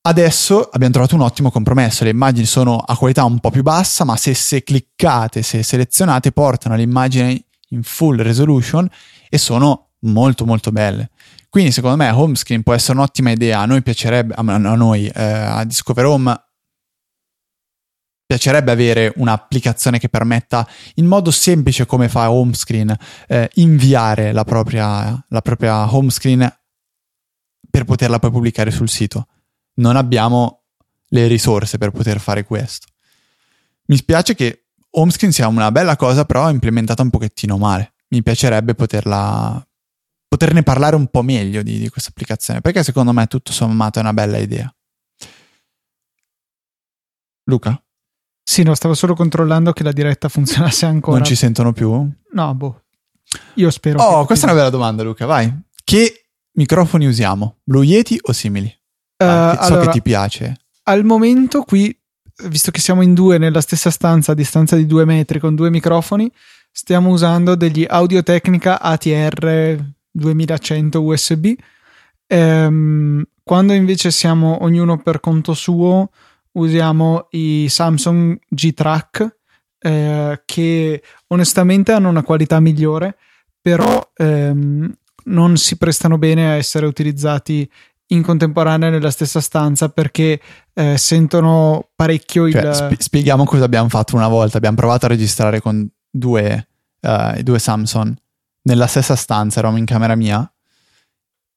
[0.04, 4.04] Adesso abbiamo trovato un ottimo compromesso, le immagini sono a qualità un po' più bassa,
[4.04, 8.90] ma se, se cliccate, se selezionate, portano l'immagine in full resolution
[9.30, 11.12] e sono molto molto belle.
[11.52, 15.22] Quindi secondo me home screen può essere un'ottima idea, a noi piacerebbe, a noi, eh,
[15.22, 16.42] a Discover Home
[18.26, 22.96] piacerebbe avere un'applicazione che permetta in modo semplice come fa home screen
[23.28, 26.50] eh, inviare la propria, la propria home screen
[27.70, 29.28] per poterla poi pubblicare sul sito.
[29.74, 30.68] Non abbiamo
[31.10, 32.88] le risorse per poter fare questo.
[33.88, 37.96] Mi spiace che home screen sia una bella cosa, però implementata un pochettino male.
[38.12, 39.62] Mi piacerebbe poterla,
[40.32, 44.02] poterne parlare un po' meglio di, di questa applicazione, perché secondo me tutto sommato è
[44.02, 44.74] una bella idea.
[47.50, 47.84] Luca?
[48.42, 51.18] Sì, no, stavo solo controllando che la diretta funzionasse ancora.
[51.18, 52.10] Non ci sentono più?
[52.32, 52.84] No, boh.
[53.56, 54.02] Io spero.
[54.02, 55.26] Oh, questa è una bella domanda, Luca.
[55.26, 55.54] Vai.
[55.84, 57.58] Che microfoni usiamo?
[57.64, 58.68] Blue Yeti o simili?
[59.18, 60.56] Uh, ah, so allora, che ti piace.
[60.84, 61.94] Al momento qui,
[62.46, 65.70] visto che siamo in due nella stessa stanza a distanza di due metri con due
[65.70, 66.32] microfoni,
[66.72, 71.54] stiamo usando degli Audio Technica ATR 2100 USB.
[72.28, 76.10] Ehm, quando invece siamo ognuno per conto suo,
[76.54, 79.38] usiamo i Samsung G-Track
[79.80, 83.18] eh, che onestamente hanno una qualità migliore,
[83.60, 84.94] però ehm,
[85.26, 87.70] non si prestano bene a essere utilizzati
[88.08, 90.40] in contemporanea nella stessa stanza perché
[90.74, 92.74] eh, sentono parecchio Cioè, il...
[92.74, 94.58] spi- spieghiamo cosa abbiamo fatto una volta.
[94.58, 96.68] Abbiamo provato a registrare con due,
[97.38, 98.14] i due Samsung
[98.64, 100.50] nella stessa stanza, eravamo in camera mia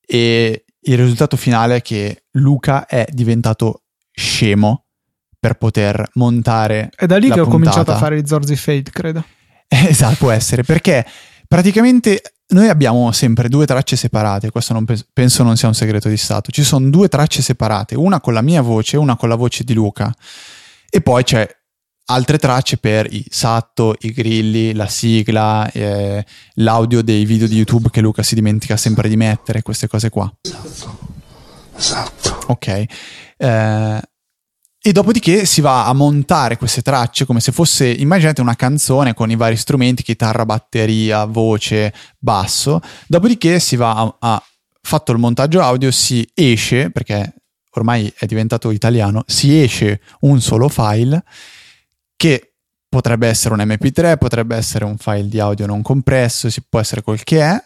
[0.06, 4.84] e il risultato finale è che Luca è diventato scemo
[5.38, 7.50] per poter montare È da lì che ho puntata.
[7.50, 9.24] cominciato a fare i Zorzi Fade, credo.
[9.66, 11.04] Esatto, può essere, perché
[11.48, 16.08] praticamente noi abbiamo sempre due tracce separate, questo non pens- penso non sia un segreto
[16.08, 19.28] di Stato, ci sono due tracce separate, una con la mia voce e una con
[19.28, 20.14] la voce di Luca,
[20.88, 21.48] e poi c'è
[22.06, 27.90] altre tracce per i satto, i grilli, la sigla, eh, l'audio dei video di YouTube
[27.90, 30.32] che Luca si dimentica sempre di mettere, queste cose qua.
[31.76, 32.44] Esatto.
[32.48, 32.84] Ok.
[33.36, 34.02] Eh,
[34.86, 39.30] e dopodiché si va a montare queste tracce come se fosse, immaginate una canzone con
[39.30, 42.82] i vari strumenti, chitarra, batteria, voce, basso.
[43.06, 44.42] Dopodiché si va a, a
[44.82, 47.34] fatto il montaggio audio, si esce, perché
[47.70, 51.24] ormai è diventato italiano, si esce un solo file
[52.16, 52.55] che
[52.88, 57.03] potrebbe essere un MP3, potrebbe essere un file di audio non compresso, si può essere
[57.03, 57.64] quel che è,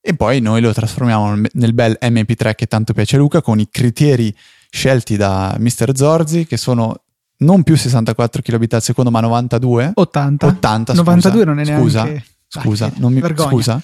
[0.00, 3.68] e poi noi lo trasformiamo nel- bel MP3 che tanto piace a Luca con i
[3.68, 4.34] criteri
[4.70, 5.96] scelti da Mr.
[5.96, 7.02] Zorzi che sono
[7.38, 10.46] non più 64 kbit al secondo ma 92 80.
[10.46, 12.24] 80 scusa, 92 non è scusa, neanche...
[12.48, 13.50] scusa, Dai, non mi, vergogna.
[13.50, 13.82] scusa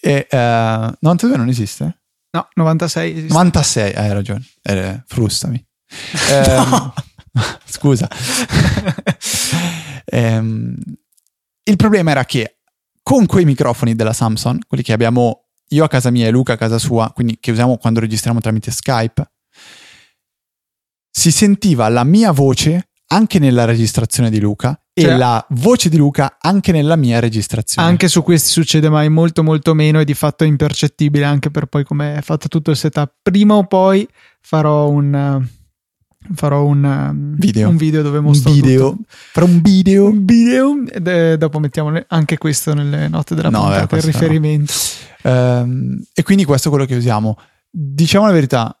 [0.00, 1.98] e, eh, 92 non esiste?
[2.30, 3.32] No, 96 esiste.
[3.32, 5.64] 96 hai ragione eh, frustami
[6.30, 6.92] Ehm,
[7.66, 8.08] scusa
[10.04, 10.76] Ehm,
[11.64, 12.58] il problema era che
[13.02, 16.56] con quei microfoni della Samsung, quelli che abbiamo io a casa mia e Luca a
[16.56, 19.30] casa sua, quindi che usiamo quando registriamo tramite Skype,
[21.10, 25.96] si sentiva la mia voce anche nella registrazione di Luca e Cioè- la voce di
[25.96, 27.86] Luca anche nella mia registrazione.
[27.86, 31.66] Anche su questi succede mai molto molto meno e di fatto è impercettibile anche per
[31.66, 33.14] poi come è fatto tutto il setup.
[33.22, 34.06] Prima o poi
[34.40, 35.46] farò un
[36.34, 37.68] farò un um, Video.
[37.68, 39.04] un video dove un mostro video, tutto.
[39.08, 40.06] fra un video.
[40.06, 44.06] un video ed, eh, dopo mettiamo anche questo nelle note della No, puntata, il questo
[44.10, 44.12] no.
[44.18, 44.72] riferimento.
[45.22, 47.38] Ehm, e quindi questo è quello che usiamo.
[47.70, 48.76] Diciamo la verità,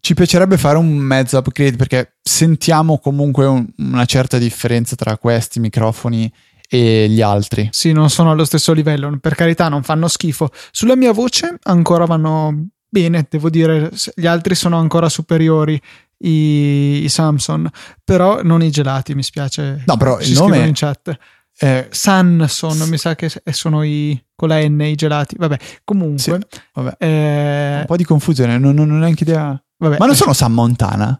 [0.00, 5.60] ci piacerebbe fare un mezzo upgrade perché sentiamo comunque un- una certa differenza tra questi
[5.60, 6.30] microfoni
[6.68, 7.68] e gli altri.
[7.72, 10.50] Sì, non sono allo stesso livello, per carità, non fanno schifo.
[10.72, 15.80] Sulla mia voce ancora vanno bene, devo dire, gli altri sono ancora superiori.
[16.18, 17.68] I, i Samsung,
[18.02, 19.82] però non i gelati, mi spiace.
[19.86, 21.16] No, però Ci il nome- in chat.
[21.56, 25.36] Eh, Sanson, mi sa che sono i con la N i gelati.
[25.38, 26.30] Vabbè, comunque, Sì,
[26.74, 26.96] vabbè.
[26.98, 29.60] eh, un po' di confusione, non, non ho neanche idea.
[29.78, 31.16] vabbè, Ma non sono San Montana?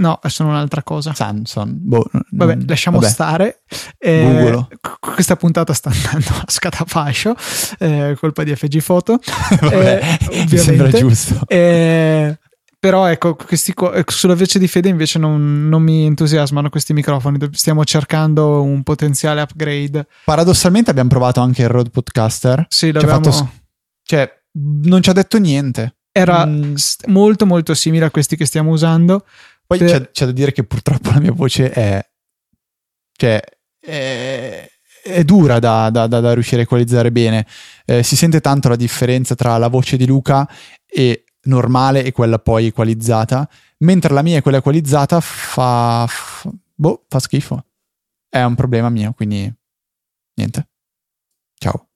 [0.00, 1.12] no, sono un'altra cosa.
[1.14, 1.76] Samson.
[1.78, 3.10] Boh, Vabbè, non- lasciamo vabbè.
[3.12, 3.62] stare.
[3.98, 4.66] Eh,
[4.98, 7.34] questa puntata sta andando a scatafascio,
[7.78, 9.20] eh, colpa di FG Photo.
[9.60, 11.40] Vabbè, Eh, mi sembra giusto.
[11.46, 12.36] Eh,
[12.80, 16.92] però ecco, questi co- ecco, sulla voce di Fede invece non, non mi entusiasmano questi
[16.94, 17.38] microfoni.
[17.52, 20.06] Stiamo cercando un potenziale upgrade.
[20.24, 22.64] Paradossalmente abbiamo provato anche il Rode Podcaster.
[22.68, 23.52] Sì, l'avevamo- fatto
[24.02, 24.28] Cioè,
[24.84, 25.96] non ci ha detto niente.
[26.12, 26.74] era Mm.
[26.74, 29.24] st- molto molto simile a questi che stiamo usando.
[29.66, 32.04] Poi Per- c'è, c'è da dire che purtroppo la mia voce è.
[33.16, 33.40] cioè.
[33.82, 34.68] è,
[35.04, 37.46] è dura da, da- da- da riuscire a equalizzare bene.
[37.84, 40.48] Eh, si sente tanto la differenza tra la voce di Luca
[40.86, 43.48] e normale e quella poi equalizzata.
[43.78, 46.06] Mentre la mia e quella equalizzata fa.
[46.08, 47.64] fa- boh, fa schifo.
[48.28, 49.52] È un problema mio, quindi.
[50.34, 50.68] Niente.
[51.54, 51.88] Ciao.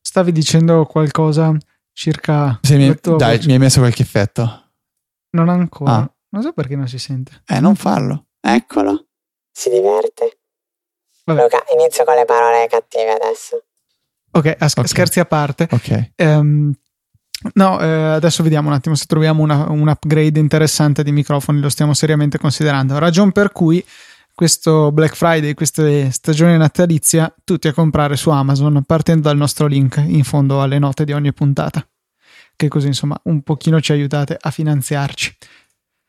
[0.00, 1.56] Stavi dicendo qualcosa
[1.92, 3.46] circa Se mi, dai, voce?
[3.46, 4.72] mi hai messo qualche effetto.
[5.30, 5.92] Non ancora.
[5.94, 6.14] Ah.
[6.30, 7.42] Non so perché non si sente.
[7.46, 8.26] Eh, non farlo.
[8.40, 9.06] Eccolo.
[9.52, 10.38] Si diverte.
[11.24, 11.42] Vabbè.
[11.42, 13.64] Luca, inizio con le parole cattive adesso.
[14.32, 14.88] Ok, a sch- Ok.
[14.88, 15.68] scherzi a parte.
[15.70, 16.12] Ok.
[16.16, 16.72] Ehm,
[17.52, 21.68] no, eh, adesso vediamo un attimo se troviamo una- un upgrade interessante di microfoni, lo
[21.68, 22.98] stiamo seriamente considerando.
[22.98, 23.84] Ragion per cui
[24.34, 30.02] questo Black Friday, questa stagione natalizia, tutti a comprare su Amazon partendo dal nostro link
[30.04, 31.86] in fondo alle note di ogni puntata.
[32.56, 35.36] Che così insomma un pochino ci aiutate a finanziarci.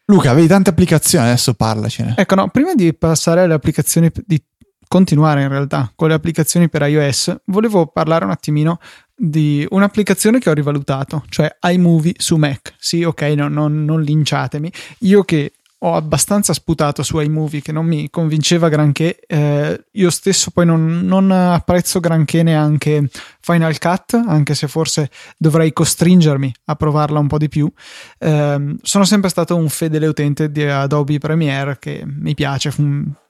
[0.06, 2.14] Luca, avevi tante applicazioni, adesso parlacene.
[2.18, 4.44] Ecco, no, prima di passare alle applicazioni, di
[4.88, 8.80] continuare in realtà con le applicazioni per iOS, volevo parlare un attimino
[9.16, 12.76] di un'applicazione che ho rivalutato, cioè iMovie su Mac.
[12.78, 14.72] Sì, ok, no, non, non linciatemi.
[15.00, 20.50] Io che ho abbastanza sputato su iMovie che non mi convinceva granché, eh, io stesso
[20.52, 27.20] poi non, non apprezzo granché neanche Final Cut, anche se forse dovrei costringermi a provarla
[27.20, 27.72] un po' di più.
[28.20, 32.72] Ehm, sono sempre stato un fedele utente di Adobe Premiere che mi piace,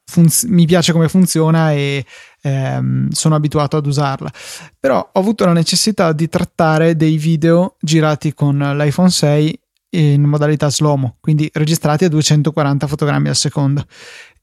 [0.06, 2.06] funz- mi piace come funziona e
[2.42, 4.32] ehm, sono abituato ad usarla.
[4.80, 9.60] Però ho avuto la necessità di trattare dei video girati con l'iPhone 6
[9.96, 13.86] in modalità slow quindi registrati a 240 fotogrammi al secondo.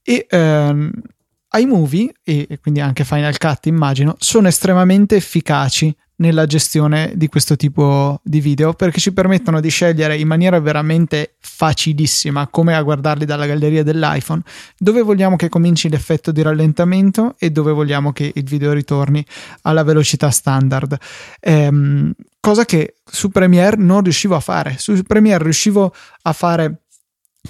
[0.01, 0.91] E ehm,
[1.55, 8.19] iMovie, e quindi anche Final Cut immagino, sono estremamente efficaci nella gestione di questo tipo
[8.23, 13.47] di video perché ci permettono di scegliere in maniera veramente facilissima come a guardarli dalla
[13.47, 14.41] galleria dell'iPhone
[14.77, 19.25] dove vogliamo che cominci l'effetto di rallentamento e dove vogliamo che il video ritorni
[19.63, 20.97] alla velocità standard.
[21.39, 24.75] Ehm, cosa che su Premiere non riuscivo a fare.
[24.77, 26.83] Su Premiere riuscivo a fare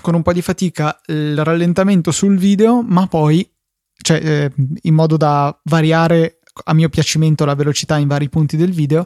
[0.01, 3.47] con un po' di fatica il rallentamento sul video ma poi
[4.01, 8.71] cioè eh, in modo da variare a mio piacimento la velocità in vari punti del
[8.71, 9.05] video,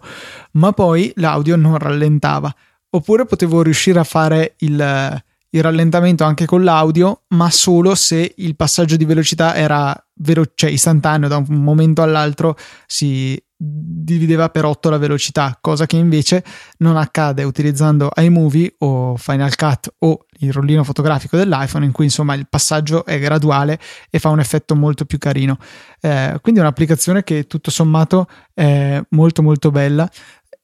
[0.51, 2.53] ma poi l'audio non rallentava.
[2.89, 8.55] Oppure potevo riuscire a fare il, il rallentamento anche con l'audio, ma solo se il
[8.55, 12.55] passaggio di velocità era velo- cioè istantaneo, da un momento all'altro
[12.85, 16.43] si divideva per 8 la velocità, cosa che invece
[16.77, 22.35] non accade utilizzando iMovie o Final Cut o il rollino fotografico dell'iPhone in cui insomma
[22.35, 23.79] il passaggio è graduale
[24.11, 25.57] e fa un effetto molto più carino.
[25.99, 30.07] Eh, quindi è un'applicazione che tutto sommato è molto molto bella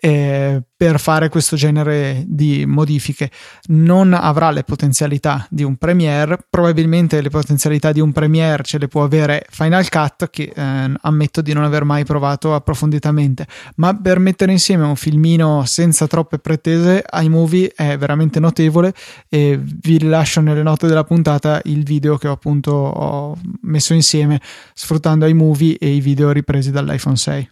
[0.05, 3.31] eh, per fare questo genere di modifiche.
[3.67, 8.89] Non avrà le potenzialità di un Premiere, probabilmente le potenzialità di un Premiere ce le
[8.89, 14.19] può avere Final Cut, che eh, ammetto di non aver mai provato approfonditamente, ma per
[14.19, 18.93] mettere insieme un filmino senza troppe pretese, iMovie è veramente notevole
[19.29, 24.41] e vi lascio nelle note della puntata il video che ho appunto ho messo insieme
[24.73, 27.51] sfruttando iMovie e i video ripresi dall'iPhone 6.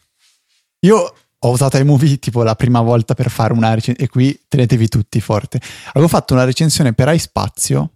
[0.82, 4.88] Io ho usato iMovie tipo la prima volta per fare una recensione e qui tenetevi
[4.88, 5.60] tutti forte.
[5.90, 7.92] Avevo fatto una recensione per iSpazio.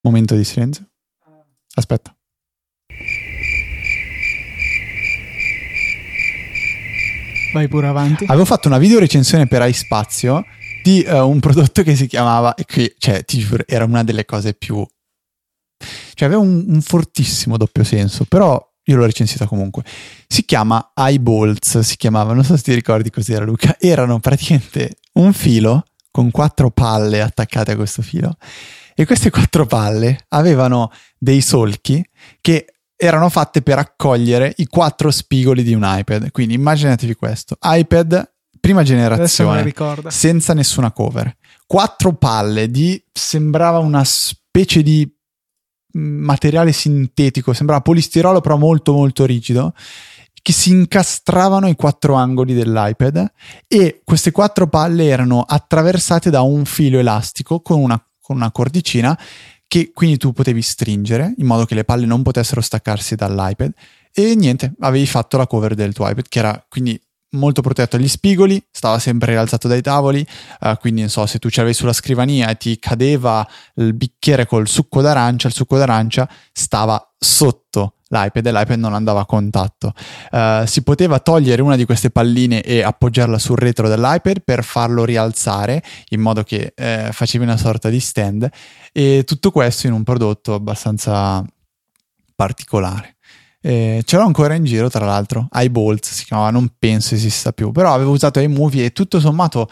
[0.00, 0.84] Momento di silenzio.
[1.74, 2.12] Aspetta.
[7.52, 8.24] Vai pure avanti.
[8.24, 10.44] Avevo fatto una video recensione per iSpazio
[10.82, 14.24] di uh, un prodotto che si chiamava, e qui, cioè, ti giuro, era una delle
[14.24, 14.84] cose più...
[16.14, 19.84] Cioè, aveva un, un fortissimo doppio senso, però io l'ho recensita comunque.
[20.26, 25.32] Si chiama Eyeballs, si chiamava, non so se ti ricordi cos'era Luca, erano praticamente un
[25.32, 28.36] filo con quattro palle attaccate a questo filo
[28.94, 32.04] e queste quattro palle avevano dei solchi
[32.40, 36.30] che erano fatte per accogliere i quattro spigoli di un iPad.
[36.32, 39.72] Quindi immaginatevi questo, iPad prima generazione,
[40.08, 41.32] senza nessuna cover.
[41.66, 45.08] Quattro palle di sembrava una specie di
[45.92, 49.74] materiale sintetico, sembrava polistirolo però molto molto rigido,
[50.42, 53.32] che si incastravano ai quattro angoli dell'iPad
[53.66, 59.18] e queste quattro palle erano attraversate da un filo elastico con una, con una cordicina
[59.66, 63.72] che quindi tu potevi stringere in modo che le palle non potessero staccarsi dall'iPad
[64.12, 66.98] e niente, avevi fatto la cover del tuo iPad che era quindi
[67.30, 70.26] molto protetto agli spigoli, stava sempre rialzato dai tavoli,
[70.60, 74.46] uh, quindi non so, se tu ce l'avevi sulla scrivania e ti cadeva il bicchiere
[74.46, 79.92] col succo d'arancia, il succo d'arancia stava sotto l'iPad e l'iPad non andava a contatto.
[80.30, 85.04] Uh, si poteva togliere una di queste palline e appoggiarla sul retro dell'iPad per farlo
[85.04, 88.48] rialzare in modo che uh, facevi una sorta di stand
[88.92, 91.44] e tutto questo in un prodotto abbastanza
[92.34, 93.17] particolare.
[93.68, 95.46] Eh, ce l'ho ancora in giro, tra l'altro.
[95.52, 99.68] iBolts si chiamava, non penso esista più, però avevo usato iMovie e tutto sommato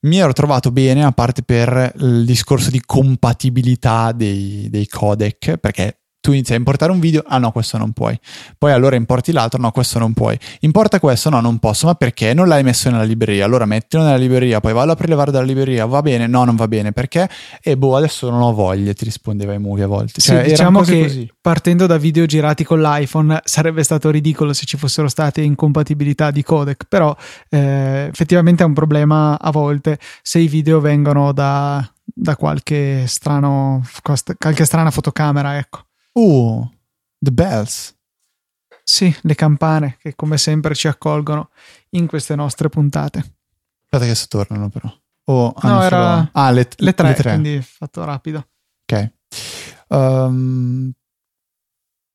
[0.00, 6.00] mi ero trovato bene, a parte per il discorso di compatibilità dei, dei codec, perché
[6.28, 8.18] tu inizi a importare un video, ah no, questo non puoi.
[8.58, 10.38] Poi allora importi l'altro, no, questo non puoi.
[10.60, 11.86] Importa questo, no, non posso.
[11.86, 12.34] Ma perché?
[12.34, 13.46] Non l'hai messo nella libreria.
[13.46, 15.86] Allora mettilo nella libreria, poi vallo a prelevare dalla libreria.
[15.86, 16.26] Va bene?
[16.26, 16.92] No, non va bene.
[16.92, 17.30] Perché?
[17.62, 20.20] E boh, adesso non ho voglia, ti rispondeva i movie a volte.
[20.20, 21.32] Cioè, sì, diciamo che così.
[21.40, 26.42] partendo da video girati con l'iPhone sarebbe stato ridicolo se ci fossero state incompatibilità di
[26.42, 27.16] codec, però
[27.48, 33.80] eh, effettivamente è un problema a volte se i video vengono da, da qualche strano
[34.02, 35.86] qualche strana fotocamera, ecco.
[36.12, 36.68] Uh,
[37.18, 37.96] the bells.
[38.82, 41.50] Sì, le campane che come sempre ci accolgono
[41.90, 43.18] in queste nostre puntate.
[43.84, 44.90] Aspetta che si tornano però.
[45.24, 48.48] Oh, no, era ah, le, le, tre, le, tre, quindi fatto rapido.
[48.82, 49.12] Ok.
[49.88, 50.90] Um,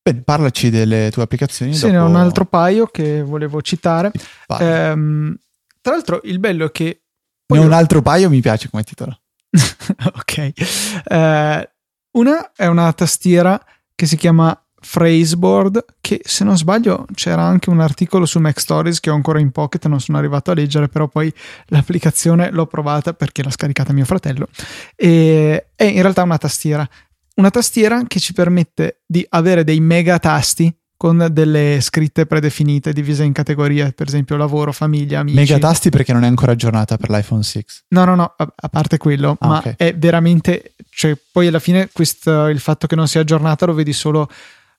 [0.01, 1.75] bene, parlaci delle tue applicazioni.
[1.75, 1.93] Sì, dopo...
[1.93, 4.11] ne ho un altro paio che volevo citare.
[4.47, 5.37] Um,
[5.79, 7.03] tra l'altro il bello è che...
[7.45, 9.19] Ne ho un altro paio, mi piace come titolo.
[9.51, 10.51] ok.
[11.09, 13.63] Uh, una è una tastiera
[13.95, 14.57] che si chiama
[14.91, 19.39] Phraseboard, che se non sbaglio c'era anche un articolo su Mac Stories che ho ancora
[19.39, 21.33] in pocket, non sono arrivato a leggere, però poi
[21.67, 24.49] l'applicazione l'ho provata perché l'ha scaricata mio fratello.
[24.95, 26.87] E è in realtà una tastiera,
[27.35, 30.73] una tastiera che ci permette di avere dei mega tasti
[31.03, 35.35] con delle scritte predefinite divise in categorie, per esempio lavoro, famiglia, amici.
[35.35, 37.65] Megatasti perché non è ancora aggiornata per l'iPhone 6.
[37.89, 39.73] No, no, no, a, a parte quello, Ah, ma ok.
[39.75, 43.91] è veramente, cioè poi alla fine questo, il fatto che non sia aggiornata lo vedi
[43.91, 44.29] solo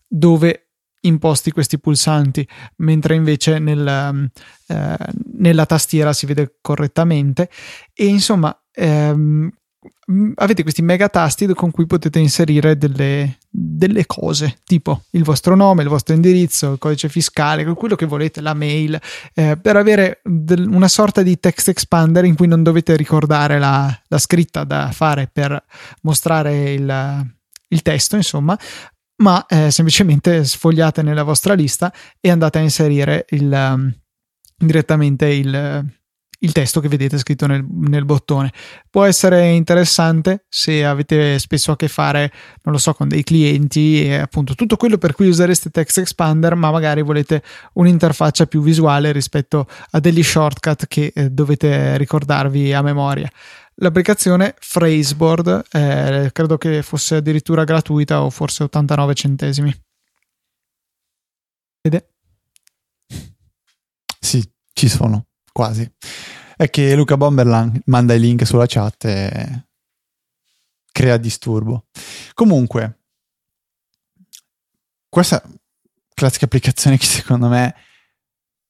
[0.09, 0.69] dove
[1.01, 4.27] imposti questi pulsanti, mentre invece nel, um,
[4.69, 4.97] eh,
[5.35, 7.51] nella tastiera si vede correttamente
[7.93, 9.51] e insomma ehm,
[10.35, 15.83] avete questi mega tasti con cui potete inserire delle, delle cose tipo il vostro nome,
[15.83, 19.01] il vostro indirizzo, il codice fiscale, quello che volete, la mail,
[19.35, 24.03] eh, per avere del- una sorta di text expander in cui non dovete ricordare la,
[24.09, 25.63] la scritta da fare per
[26.03, 27.27] mostrare il,
[27.69, 28.59] il testo, insomma,
[29.17, 33.93] ma eh, semplicemente sfogliate nella vostra lista e andate a inserire il, um,
[34.57, 35.85] direttamente il,
[36.45, 38.53] il testo che vedete scritto nel, nel bottone.
[38.89, 42.31] Può essere interessante se avete spesso a che fare,
[42.63, 46.55] non lo so, con dei clienti e appunto tutto quello per cui usereste Text Expander,
[46.55, 47.43] ma magari volete
[47.75, 53.31] un'interfaccia più visuale rispetto a degli shortcut che eh, dovete ricordarvi a memoria.
[53.79, 59.75] L'applicazione Phraseboard eh, credo che fosse addirittura gratuita o forse 89 centesimi.
[61.83, 62.09] Vede?
[64.21, 64.43] Sì,
[64.73, 65.89] ci sono, quasi.
[66.57, 69.67] È che Luca Bomberland manda i link sulla chat e
[70.91, 71.87] crea disturbo.
[72.35, 72.99] Comunque,
[75.09, 75.41] questa
[76.13, 77.75] classica applicazione che secondo me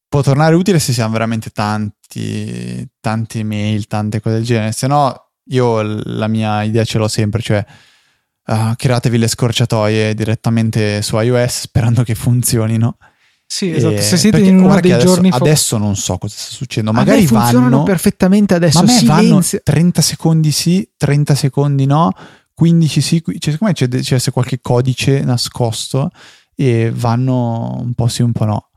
[0.07, 4.71] può tornare utile se siamo veramente tanti, tanti mail, tante cose del genere.
[4.71, 7.65] Se no, io la mia idea ce l'ho sempre, cioè
[8.43, 12.97] ah, createvi le scorciatoie direttamente su iOS sperando che funzionino.
[13.47, 14.01] Sì, E- esatto.
[14.01, 16.91] Se siete in uno dei adesso, giorni fo- adesso non so cosa sta succedendo.
[16.91, 18.83] Magari funzionano vanno, perfettamente adesso.
[18.83, 19.59] ma a me vanno silenzio.
[19.63, 22.11] 30 secondi sì, 30 secondi no,
[22.53, 23.21] 15 sì.
[23.23, 26.09] Cioè, secondo me c'è, c'è se qualche codice nascosto
[26.55, 28.69] e vanno un po' sì, un po' no.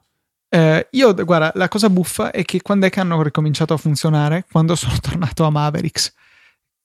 [0.50, 4.46] Eh, io, guarda, la cosa buffa è che quando è che hanno ricominciato a funzionare?
[4.50, 6.12] Quando sono tornato a Mavericks,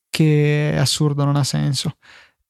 [0.10, 1.98] che è assurdo, non ha senso.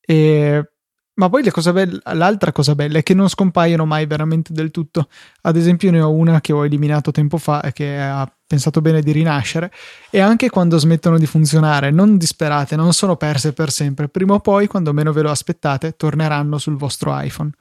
[0.05, 0.67] E-
[1.16, 5.09] ma poi cosa bella- l'altra cosa bella è che non scompaiono mai veramente del tutto.
[5.41, 9.01] Ad esempio, ne ho una che ho eliminato tempo fa e che ha pensato bene
[9.01, 9.72] di rinascere.
[10.09, 14.09] E anche quando smettono di funzionare, non disperate, non sono perse per sempre.
[14.09, 17.51] Prima o poi, quando meno ve lo aspettate, torneranno sul vostro iPhone.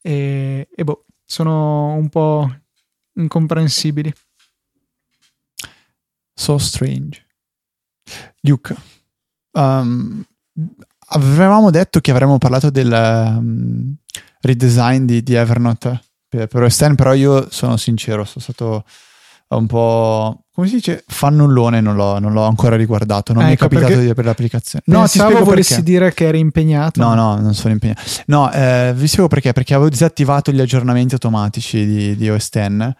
[0.00, 2.52] E, e boh, sono un po'
[3.14, 4.12] incomprensibili.
[6.34, 7.26] So strange.
[8.40, 8.74] Luke,
[9.52, 10.24] um,
[11.08, 13.94] avevamo detto che avremmo parlato del um,
[14.40, 18.84] redesign di, di Evernote per, per X, però io sono sincero, sono stato
[19.48, 23.52] un po', come si dice, fannullone, non l'ho, non l'ho ancora riguardato, non mi è
[23.52, 24.84] Ecco, capitato perché di aprire l'applicazione.
[24.88, 25.90] No, ti Pensavo spiego volessi perché.
[25.90, 27.00] dire che eri impegnato.
[27.00, 28.02] No, no, non sono impegnato.
[28.26, 29.52] No, eh, vi spiego perché.
[29.54, 32.92] Perché avevo disattivato gli aggiornamenti automatici di, di OS X.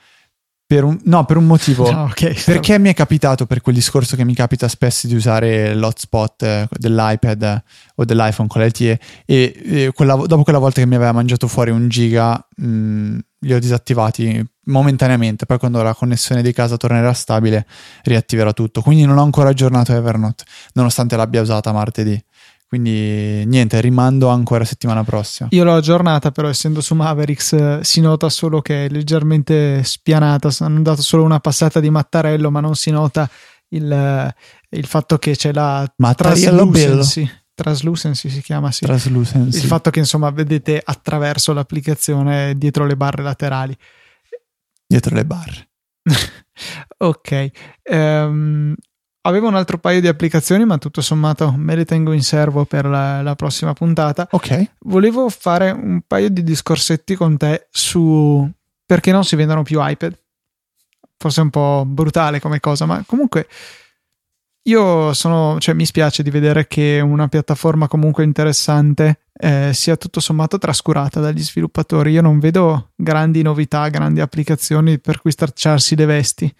[0.68, 1.86] Per un, no, per un motivo.
[1.88, 2.44] Ah, ok.
[2.44, 6.68] Perché mi è capitato per quel discorso che mi capita spesso di usare l'hotspot eh,
[6.70, 7.62] dell'iPad eh,
[7.94, 11.70] o dell'iPhone con l'LTE e, e quella- dopo quella volta che mi aveva mangiato fuori
[11.70, 17.66] un giga mh, li ho disattivati momentaneamente poi quando la connessione di casa tornerà stabile
[18.02, 20.44] riattiverò tutto quindi non ho ancora aggiornato Evernote
[20.74, 22.22] nonostante l'abbia usata martedì
[22.68, 28.02] quindi niente rimando ancora settimana prossima Io l'ho aggiornata, però essendo su Mavericks eh, si
[28.02, 30.50] nota solo che è leggermente spianata.
[30.60, 33.28] Hanno dato solo una passata di mattarello, ma non si nota
[33.68, 34.34] il, eh,
[34.76, 37.30] il fatto che c'è la translucency.
[37.54, 38.84] Translucency si chiama, sì.
[38.84, 43.74] Translucency Il fatto che insomma vedete attraverso l'applicazione dietro le barre laterali.
[44.86, 45.68] dietro le barre
[46.98, 47.50] Ok.
[47.82, 48.74] Ehm,
[49.28, 52.86] avevo un altro paio di applicazioni, ma tutto sommato me le tengo in serbo per
[52.86, 54.26] la, la prossima puntata.
[54.30, 58.48] ok Volevo fare un paio di discorsetti con te su
[58.86, 60.18] perché non si vendono più iPad.
[61.16, 63.46] Forse è un po' brutale come cosa, ma comunque
[64.68, 70.20] io sono, cioè mi spiace di vedere che una piattaforma comunque interessante eh, sia tutto
[70.20, 72.12] sommato trascurata dagli sviluppatori.
[72.12, 76.54] Io non vedo grandi novità, grandi applicazioni per cui stracciarsi le vesti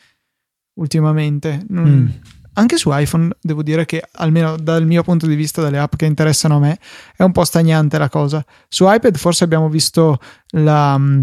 [0.74, 1.64] ultimamente.
[1.68, 2.36] Non- Mm.
[2.58, 6.06] Anche su iPhone devo dire che almeno dal mio punto di vista dalle app che
[6.06, 6.78] interessano a me
[7.16, 8.44] è un po' stagnante la cosa.
[8.66, 11.22] Su iPad forse abbiamo visto la, mm,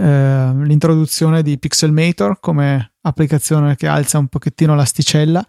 [0.00, 5.46] eh, l'introduzione di Pixelmator come applicazione che alza un pochettino l'asticella,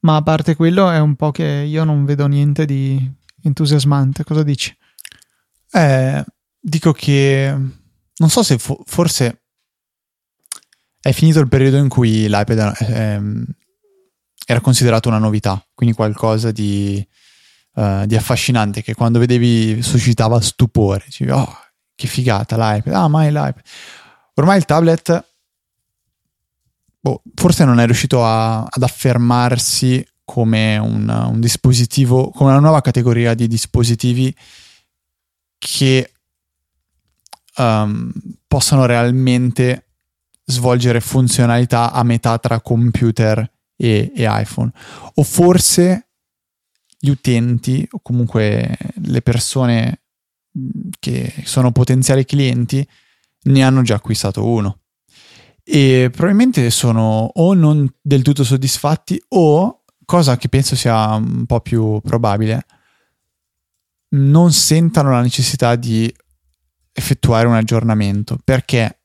[0.00, 3.00] ma a parte quello è un po' che io non vedo niente di
[3.42, 4.24] entusiasmante.
[4.24, 4.76] Cosa dici?
[5.72, 6.22] Eh,
[6.60, 7.56] dico che
[8.14, 9.44] non so se fo- forse
[11.00, 13.44] è finito il periodo in cui l'iPad ehm,
[14.50, 17.06] era considerato una novità, quindi qualcosa di,
[17.76, 21.04] eh, di affascinante che quando vedevi suscitava stupore.
[21.06, 21.56] Dicevi, oh,
[21.94, 23.62] che figata l'iPad, ah mai l'iPad.
[24.34, 25.24] Ormai il tablet
[26.98, 32.80] boh, forse non è riuscito a, ad affermarsi come un, un, dispositivo, come una nuova
[32.80, 34.34] categoria di dispositivi
[35.58, 36.12] che
[37.56, 38.12] um,
[38.48, 39.84] possano realmente
[40.44, 43.48] svolgere funzionalità a metà tra computer
[43.80, 44.70] e, e iPhone.
[45.14, 46.08] O forse
[46.98, 48.76] gli utenti o comunque
[49.06, 50.02] le persone
[50.98, 52.86] che sono potenziali clienti
[53.42, 54.80] ne hanno già acquistato uno
[55.72, 61.60] e probabilmente sono o non del tutto soddisfatti o, cosa che penso sia un po'
[61.60, 62.66] più probabile,
[64.16, 66.12] non sentano la necessità di
[66.92, 68.99] effettuare un aggiornamento perché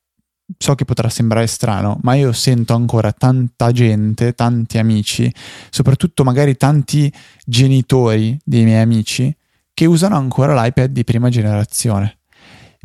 [0.58, 5.32] so che potrà sembrare strano, ma io sento ancora tanta gente, tanti amici,
[5.70, 7.12] soprattutto magari tanti
[7.46, 9.36] genitori dei miei amici
[9.74, 12.20] che usano ancora l'iPad di prima generazione.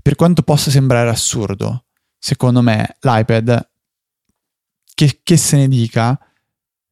[0.02, 1.84] Per quanto possa sembrare assurdo,
[2.18, 3.68] secondo me l'iPad
[4.94, 6.18] che, che se ne dica,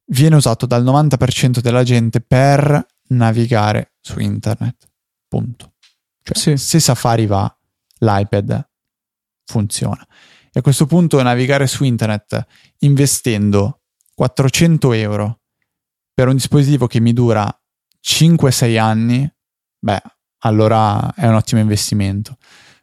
[0.06, 4.88] viene usato dal 90% della gente per navigare su internet.
[5.26, 5.74] Punto.
[6.22, 6.56] Cioè, sì.
[6.56, 7.54] se Safari va,
[7.98, 8.66] l'iPad
[9.44, 10.06] funziona.
[10.58, 12.44] E a questo punto navigare su internet
[12.78, 13.82] investendo
[14.12, 15.38] 400 euro
[16.12, 17.48] per un dispositivo che mi dura
[18.04, 19.32] 5-6 anni,
[19.78, 20.02] beh,
[20.38, 22.38] allora è un ottimo investimento.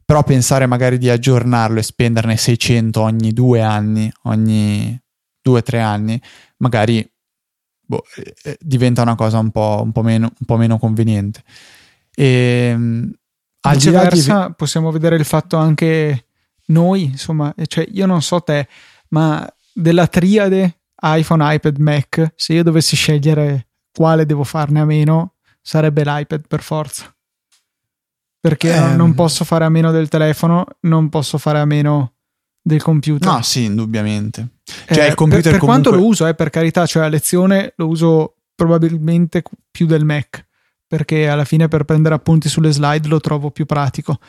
[0.05, 4.97] Però pensare magari di aggiornarlo e spenderne 600 ogni due anni, ogni
[5.41, 6.21] due o tre anni,
[6.59, 7.05] magari
[7.85, 8.03] boh,
[8.43, 11.43] eh, diventa una cosa un po', un po', meno, un po meno, conveniente.
[12.15, 13.11] E, ehm,
[13.69, 14.53] Viceversa, di...
[14.55, 16.24] possiamo vedere il fatto anche
[16.67, 18.67] noi, insomma, cioè io non so te,
[19.09, 25.33] ma della triade iPhone, iPad, Mac, se io dovessi scegliere quale devo farne a meno,
[25.61, 27.13] sarebbe l'iPad per forza.
[28.39, 32.13] Perché eh, non posso fare a meno del telefono, non posso fare a meno
[32.61, 33.31] del computer.
[33.31, 34.49] No, sì, indubbiamente.
[34.63, 35.89] Cioè, eh, il computer per, per comunque...
[35.89, 40.45] quanto lo uso, eh, per carità, cioè a lezione lo uso probabilmente più del Mac,
[40.87, 44.19] perché alla fine per prendere appunti sulle slide lo trovo più pratico.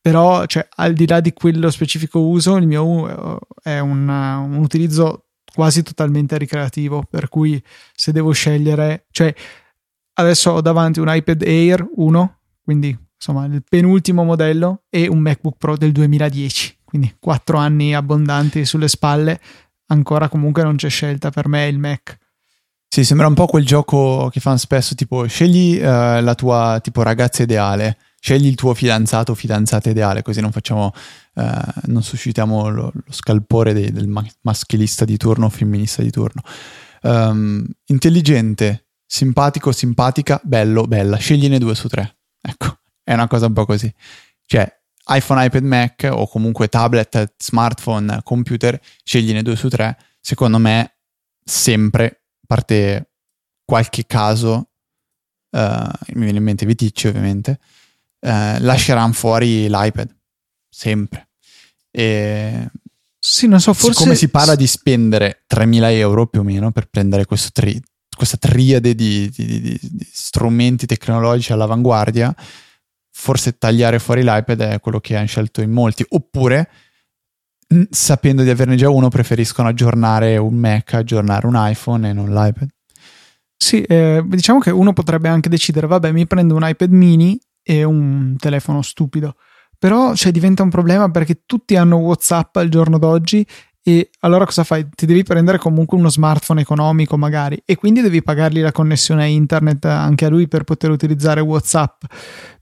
[0.00, 5.26] Però, cioè, al di là di quello specifico uso, il mio è un, un utilizzo
[5.52, 9.34] quasi totalmente ricreativo, per cui se devo scegliere, cioè
[10.14, 15.56] adesso ho davanti un iPad Air 1, quindi insomma il penultimo modello, e un MacBook
[15.58, 19.40] Pro del 2010 quindi quattro anni abbondanti sulle spalle,
[19.86, 22.18] ancora comunque non c'è scelta per me il Mac.
[22.88, 27.02] Sì, sembra un po' quel gioco che fanno spesso, tipo scegli uh, la tua tipo
[27.02, 30.92] ragazza ideale, scegli il tuo fidanzato o fidanzata ideale, così non facciamo,
[31.34, 31.42] uh,
[31.86, 34.08] non suscitiamo lo, lo scalpore dei, del
[34.42, 36.42] maschilista di turno o femminista di turno.
[37.02, 42.18] Um, intelligente, simpatico, simpatica, bello, bella, scegliene due su tre.
[42.40, 43.92] Ecco, è una cosa un po' così.
[44.44, 44.70] Cioè,
[45.12, 49.96] iPhone, iPad, Mac o comunque tablet, smartphone, computer, scegliene due su tre.
[50.20, 50.98] Secondo me,
[51.42, 53.12] sempre, a parte
[53.64, 54.72] qualche caso,
[55.50, 57.58] uh, mi viene in mente Viticci ovviamente,
[58.20, 60.14] uh, lasceranno fuori l'iPad.
[60.68, 61.28] Sempre.
[61.90, 62.70] E
[63.22, 63.98] sì, non so, forse...
[63.98, 67.80] Siccome si parla di spendere 3.000 euro più o meno per prendere tri-
[68.16, 72.34] questa triade di, di, di, di strumenti tecnologici all'avanguardia,
[73.12, 76.70] forse tagliare fuori l'iPad è quello che hanno scelto in molti, oppure
[77.90, 82.68] sapendo di averne già uno preferiscono aggiornare un Mac, aggiornare un iPhone e non l'iPad.
[83.54, 87.84] Sì, eh, diciamo che uno potrebbe anche decidere, vabbè, mi prendo un iPad mini e
[87.84, 89.36] un telefono stupido.
[89.78, 93.46] Però cioè, diventa un problema perché tutti hanno WhatsApp al giorno d'oggi
[93.82, 94.86] e allora cosa fai?
[94.94, 99.26] Ti devi prendere comunque uno smartphone economico magari e quindi devi pagargli la connessione a
[99.26, 102.02] internet anche a lui per poter utilizzare WhatsApp.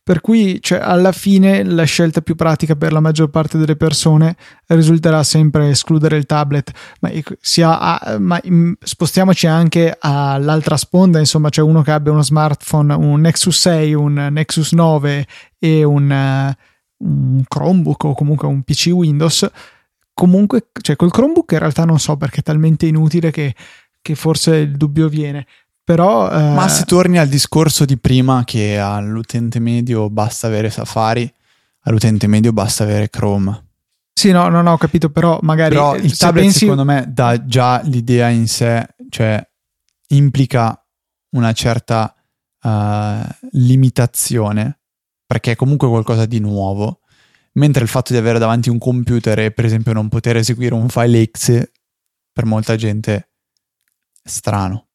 [0.09, 4.37] Per cui cioè, alla fine la scelta più pratica per la maggior parte delle persone
[4.69, 6.73] risulterà sempre escludere il tablet.
[7.01, 8.41] Ma, sia, ma
[8.81, 14.29] spostiamoci anche all'altra sponda, insomma, c'è uno che abbia uno smartphone, un Nexus 6, un
[14.33, 15.27] Nexus 9
[15.59, 16.55] e un,
[16.97, 19.47] un Chromebook o comunque un PC Windows.
[20.15, 23.55] Comunque, cioè col Chromebook in realtà non so perché è talmente inutile che,
[24.01, 25.47] che forse il dubbio viene
[25.89, 26.53] però, eh...
[26.53, 31.33] Ma se torni al discorso di prima che all'utente medio basta avere Safari,
[31.85, 33.69] all'utente medio basta avere Chrome.
[34.13, 35.77] Sì, no, non ho capito, però magari...
[35.77, 36.59] Però il tablet pensi...
[36.59, 39.43] secondo me dà già l'idea in sé, cioè
[40.09, 40.79] implica
[41.31, 42.15] una certa
[42.65, 44.81] uh, limitazione,
[45.25, 47.01] perché è comunque qualcosa di nuovo,
[47.53, 50.91] mentre il fatto di avere davanti un computer e per esempio non poter eseguire un
[50.91, 51.67] file X
[52.31, 54.88] per molta gente è strano.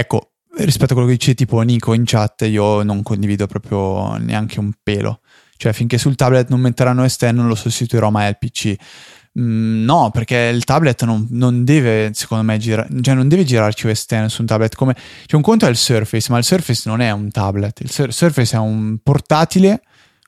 [0.00, 4.58] Ecco, rispetto a quello che dice tipo Nico in chat, io non condivido proprio neanche
[4.58, 5.20] un pelo.
[5.58, 8.74] Cioè, finché sul tablet non metteranno S10 non lo sostituirò mai al PC.
[9.38, 13.92] Mm, no, perché il tablet non, non deve, secondo me, girare, cioè non deve girarci
[13.92, 14.94] X su un tablet come...
[14.94, 18.10] Cioè un conto è il Surface, ma il Surface non è un tablet, il Sur-
[18.10, 19.82] Surface è un portatile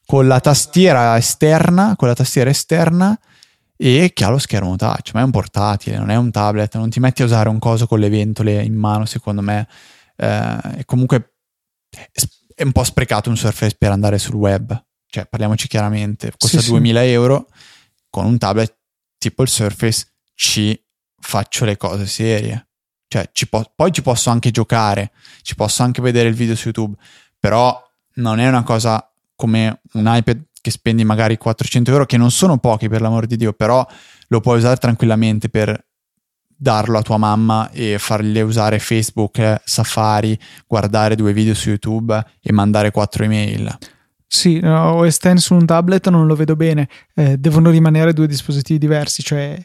[0.05, 3.19] con la tastiera esterna, con la tastiera esterna
[3.85, 6.89] e che ha lo schermo touch, ma è un portatile, non è un tablet, non
[6.89, 9.67] ti metti a usare un coso con le ventole in mano, secondo me.
[10.15, 11.39] Eh, e comunque
[12.55, 16.69] è un po' sprecato un Surface per andare sul web, cioè parliamoci chiaramente, costa sì,
[16.69, 17.07] 2000 sì.
[17.09, 17.49] euro,
[18.09, 18.73] con un tablet
[19.19, 20.81] tipo il Surface ci
[21.19, 22.69] faccio le cose serie.
[23.09, 25.11] Cioè, ci po- poi ci posso anche giocare,
[25.43, 26.97] ci posso anche vedere il video su YouTube,
[27.37, 27.83] però
[28.15, 32.57] non è una cosa come un iPad che spendi magari 400 euro, che non sono
[32.57, 33.87] pochi per l'amor di Dio, però
[34.29, 35.85] lo puoi usare tranquillamente per
[36.57, 42.53] darlo a tua mamma e fargli usare Facebook, Safari, guardare due video su YouTube e
[42.53, 43.77] mandare quattro email.
[44.27, 48.79] Sì, OS X su un tablet non lo vedo bene, eh, devono rimanere due dispositivi
[48.79, 49.61] diversi, cioè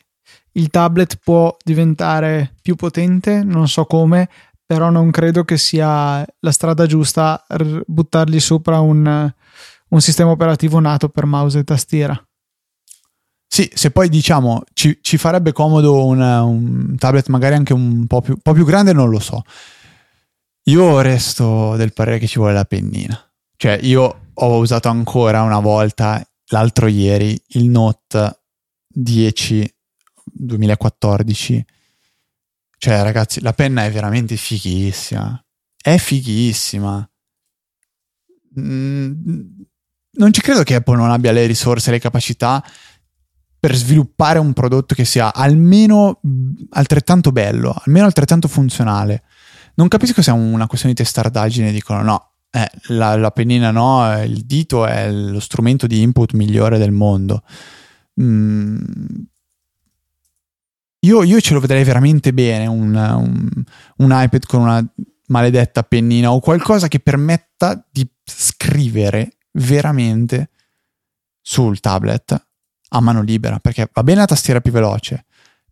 [0.53, 4.27] il tablet può diventare più potente, non so come,
[4.65, 7.45] però non credo che sia la strada giusta
[7.85, 9.31] buttargli sopra un,
[9.89, 12.21] un, sistema operativo nato per mouse e tastiera.
[13.47, 18.21] Sì, se poi diciamo ci, ci farebbe comodo un, un, tablet magari anche un po'
[18.21, 19.43] più, po più grande, non lo so.
[20.63, 23.17] Io resto del parere che ci vuole la pennina.
[23.55, 28.41] Cioè, io ho usato ancora una volta l'altro ieri il Note
[28.87, 29.75] 10
[30.25, 31.65] 2014.
[32.77, 35.43] Cioè, ragazzi, la penna è veramente fighissima.
[35.81, 37.09] È fighissima.
[38.59, 39.11] Mm,
[40.17, 42.63] non ci credo che Apple non abbia le risorse, le capacità
[43.59, 46.19] per sviluppare un prodotto che sia almeno
[46.71, 49.23] altrettanto bello, almeno altrettanto funzionale.
[49.75, 54.13] Non capisco se è una questione di testardaggine, dicono no, eh, la, la, pennina no,
[54.13, 57.43] eh, il dito è lo strumento di input migliore del mondo.
[58.21, 58.77] Mm.
[61.01, 63.63] Io, io, ce lo vedrei veramente bene un, un,
[63.97, 64.83] un, iPad con una
[65.27, 70.49] maledetta pennina o qualcosa che permetta di scrivere veramente
[71.41, 72.45] sul tablet
[72.89, 75.25] a mano libera, perché va bene la tastiera più veloce,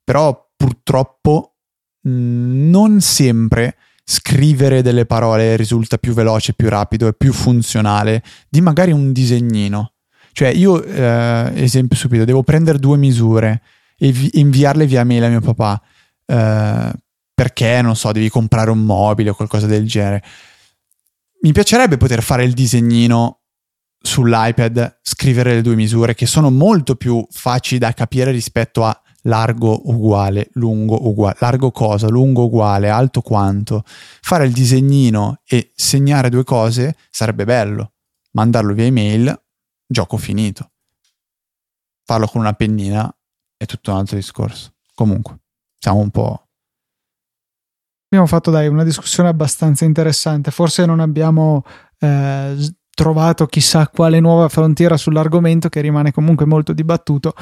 [0.04, 1.56] però purtroppo
[2.08, 8.62] mm, non sempre scrivere delle parole risulta più veloce, più rapido e più funzionale di
[8.62, 9.94] magari un disegnino.
[10.32, 13.62] Cioè io, eh, esempio stupido, devo prendere due misure
[13.98, 15.82] e vi- inviarle via mail a mio papà
[16.26, 16.92] eh,
[17.34, 20.24] perché, non so, devi comprare un mobile o qualcosa del genere.
[21.42, 23.45] Mi piacerebbe poter fare il disegnino
[24.06, 29.90] sull'iPad, scrivere le due misure che sono molto più facili da capire rispetto a largo
[29.90, 33.84] uguale, lungo uguale, largo cosa, lungo uguale, alto quanto.
[33.86, 37.94] Fare il disegnino e segnare due cose sarebbe bello.
[38.32, 39.44] Mandarlo via email,
[39.88, 40.72] gioco finito.
[42.04, 43.14] Farlo con una pennina
[43.58, 44.74] è tutto un altro discorso.
[44.94, 45.40] Comunque,
[45.80, 46.42] siamo un po'...
[48.08, 50.52] Abbiamo fatto dai una discussione abbastanza interessante.
[50.52, 51.64] Forse non abbiamo
[52.00, 52.56] eh,
[52.96, 57.36] trovato chissà quale nuova frontiera sull'argomento che rimane comunque molto dibattuto,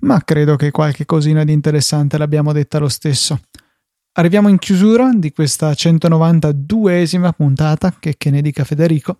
[0.00, 3.38] ma credo che qualche cosina di interessante l'abbiamo detta lo stesso.
[4.16, 9.18] Arriviamo in chiusura di questa 192esima puntata, che, che ne dica Federico,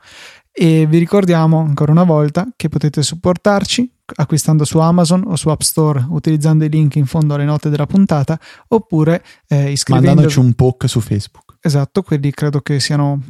[0.51, 5.63] e vi ricordiamo ancora una volta che potete supportarci acquistando su Amazon o su App
[5.63, 10.53] Store utilizzando i link in fondo alle note della puntata oppure eh, iscrivendovi mandandoci un
[10.53, 11.57] poke su Facebook.
[11.61, 13.21] Esatto, quelli credo che siano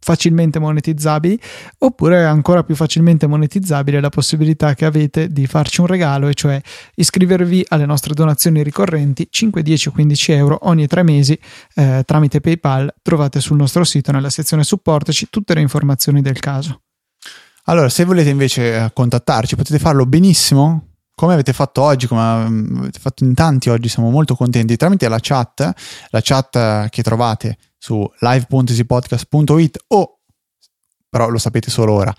[0.00, 1.38] facilmente monetizzabili
[1.78, 6.60] oppure ancora più facilmente monetizzabile la possibilità che avete di farci un regalo e cioè
[6.94, 11.38] iscrivervi alle nostre donazioni ricorrenti 5, 10 o 15 euro ogni tre mesi
[11.74, 16.82] eh, tramite PayPal trovate sul nostro sito nella sezione supportaci tutte le informazioni del caso.
[17.64, 20.84] Allora se volete invece eh, contattarci potete farlo benissimo
[21.18, 25.08] come avete fatto oggi, come mm, avete fatto in tanti oggi, siamo molto contenti, tramite
[25.08, 25.72] la chat,
[26.10, 30.18] la chat che trovate su live.easypodcast.it o,
[31.08, 32.14] però lo sapete solo ora,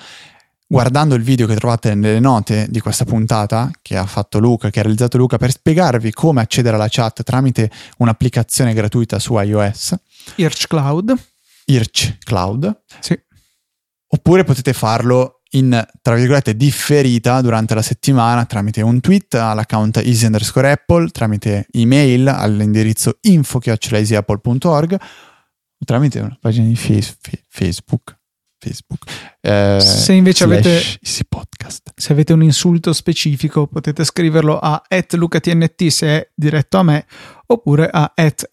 [0.72, 4.80] guardando il video che trovate nelle note di questa puntata che ha fatto Luca, che
[4.80, 9.96] ha realizzato Luca per spiegarvi come accedere alla chat tramite un'applicazione gratuita su iOS.
[10.36, 11.14] Irch Cloud.
[11.66, 12.84] Irch Cloud.
[13.00, 13.20] Sì.
[14.12, 20.26] Oppure potete farlo in, tra virgolette, differita durante la settimana tramite un tweet all'account easy
[20.26, 25.00] underscore apple, tramite email all'indirizzo info.easyapple.org
[25.86, 27.16] tramite una pagina di face,
[27.48, 28.18] Facebook.
[28.60, 29.10] Facebook.
[29.40, 36.30] Eh, se invece avete, se avete un insulto specifico potete scriverlo a lucatnt se è
[36.36, 37.06] diretto a me
[37.46, 38.12] oppure a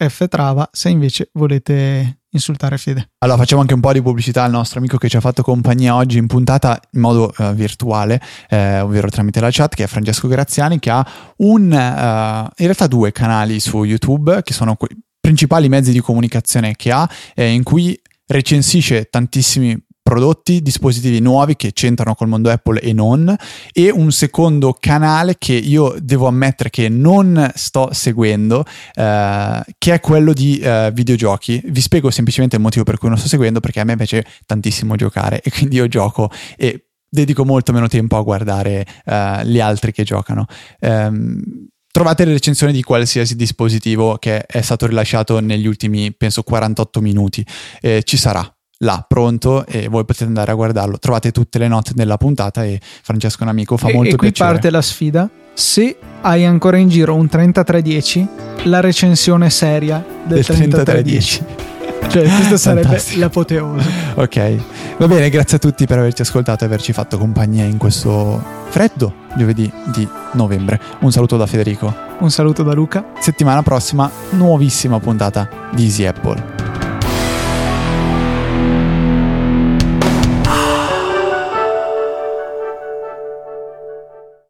[0.08, 3.10] ftrava se invece volete insultare Fede.
[3.18, 5.96] Allora facciamo anche un po' di pubblicità al nostro amico che ci ha fatto compagnia
[5.96, 10.28] oggi in puntata in modo uh, virtuale, eh, ovvero tramite la chat, che è Francesco
[10.28, 11.06] Graziani, che ha
[11.38, 14.96] un, uh, in realtà due canali su YouTube, che sono i
[15.26, 21.72] principali mezzi di comunicazione che ha, eh, in cui recensisce tantissimi prodotti, dispositivi nuovi che
[21.72, 23.34] c'entrano col mondo Apple e non,
[23.72, 28.64] e un secondo canale che io devo ammettere che non sto seguendo,
[28.94, 31.60] eh, che è quello di eh, videogiochi.
[31.64, 34.94] Vi spiego semplicemente il motivo per cui non sto seguendo, perché a me piace tantissimo
[34.94, 39.90] giocare e quindi io gioco e dedico molto meno tempo a guardare eh, gli altri
[39.90, 40.46] che giocano.
[40.82, 41.66] Um,
[41.96, 47.42] trovate le recensioni di qualsiasi dispositivo che è stato rilasciato negli ultimi, penso, 48 minuti.
[47.80, 48.46] Eh, ci sarà,
[48.80, 50.98] là pronto e voi potete andare a guardarlo.
[50.98, 54.16] Trovate tutte le note nella puntata e Francesco è un amico fa e, molto e
[54.18, 54.52] qui piacere.
[54.52, 55.30] parte la sfida.
[55.54, 58.28] Se hai ancora in giro un 3310,
[58.64, 61.44] la recensione seria del, del 3310.
[61.44, 61.75] 3310.
[62.08, 63.20] Cioè, questa sarebbe Fantastico.
[63.20, 63.88] l'apoteosi.
[64.14, 64.54] Ok,
[64.98, 69.12] va bene, grazie a tutti per averci ascoltato e averci fatto compagnia in questo freddo
[69.36, 70.80] giovedì di novembre.
[71.00, 71.94] Un saluto da Federico.
[72.18, 73.04] Un saluto da Luca.
[73.20, 76.95] Settimana prossima, nuovissima puntata di Easy Apple.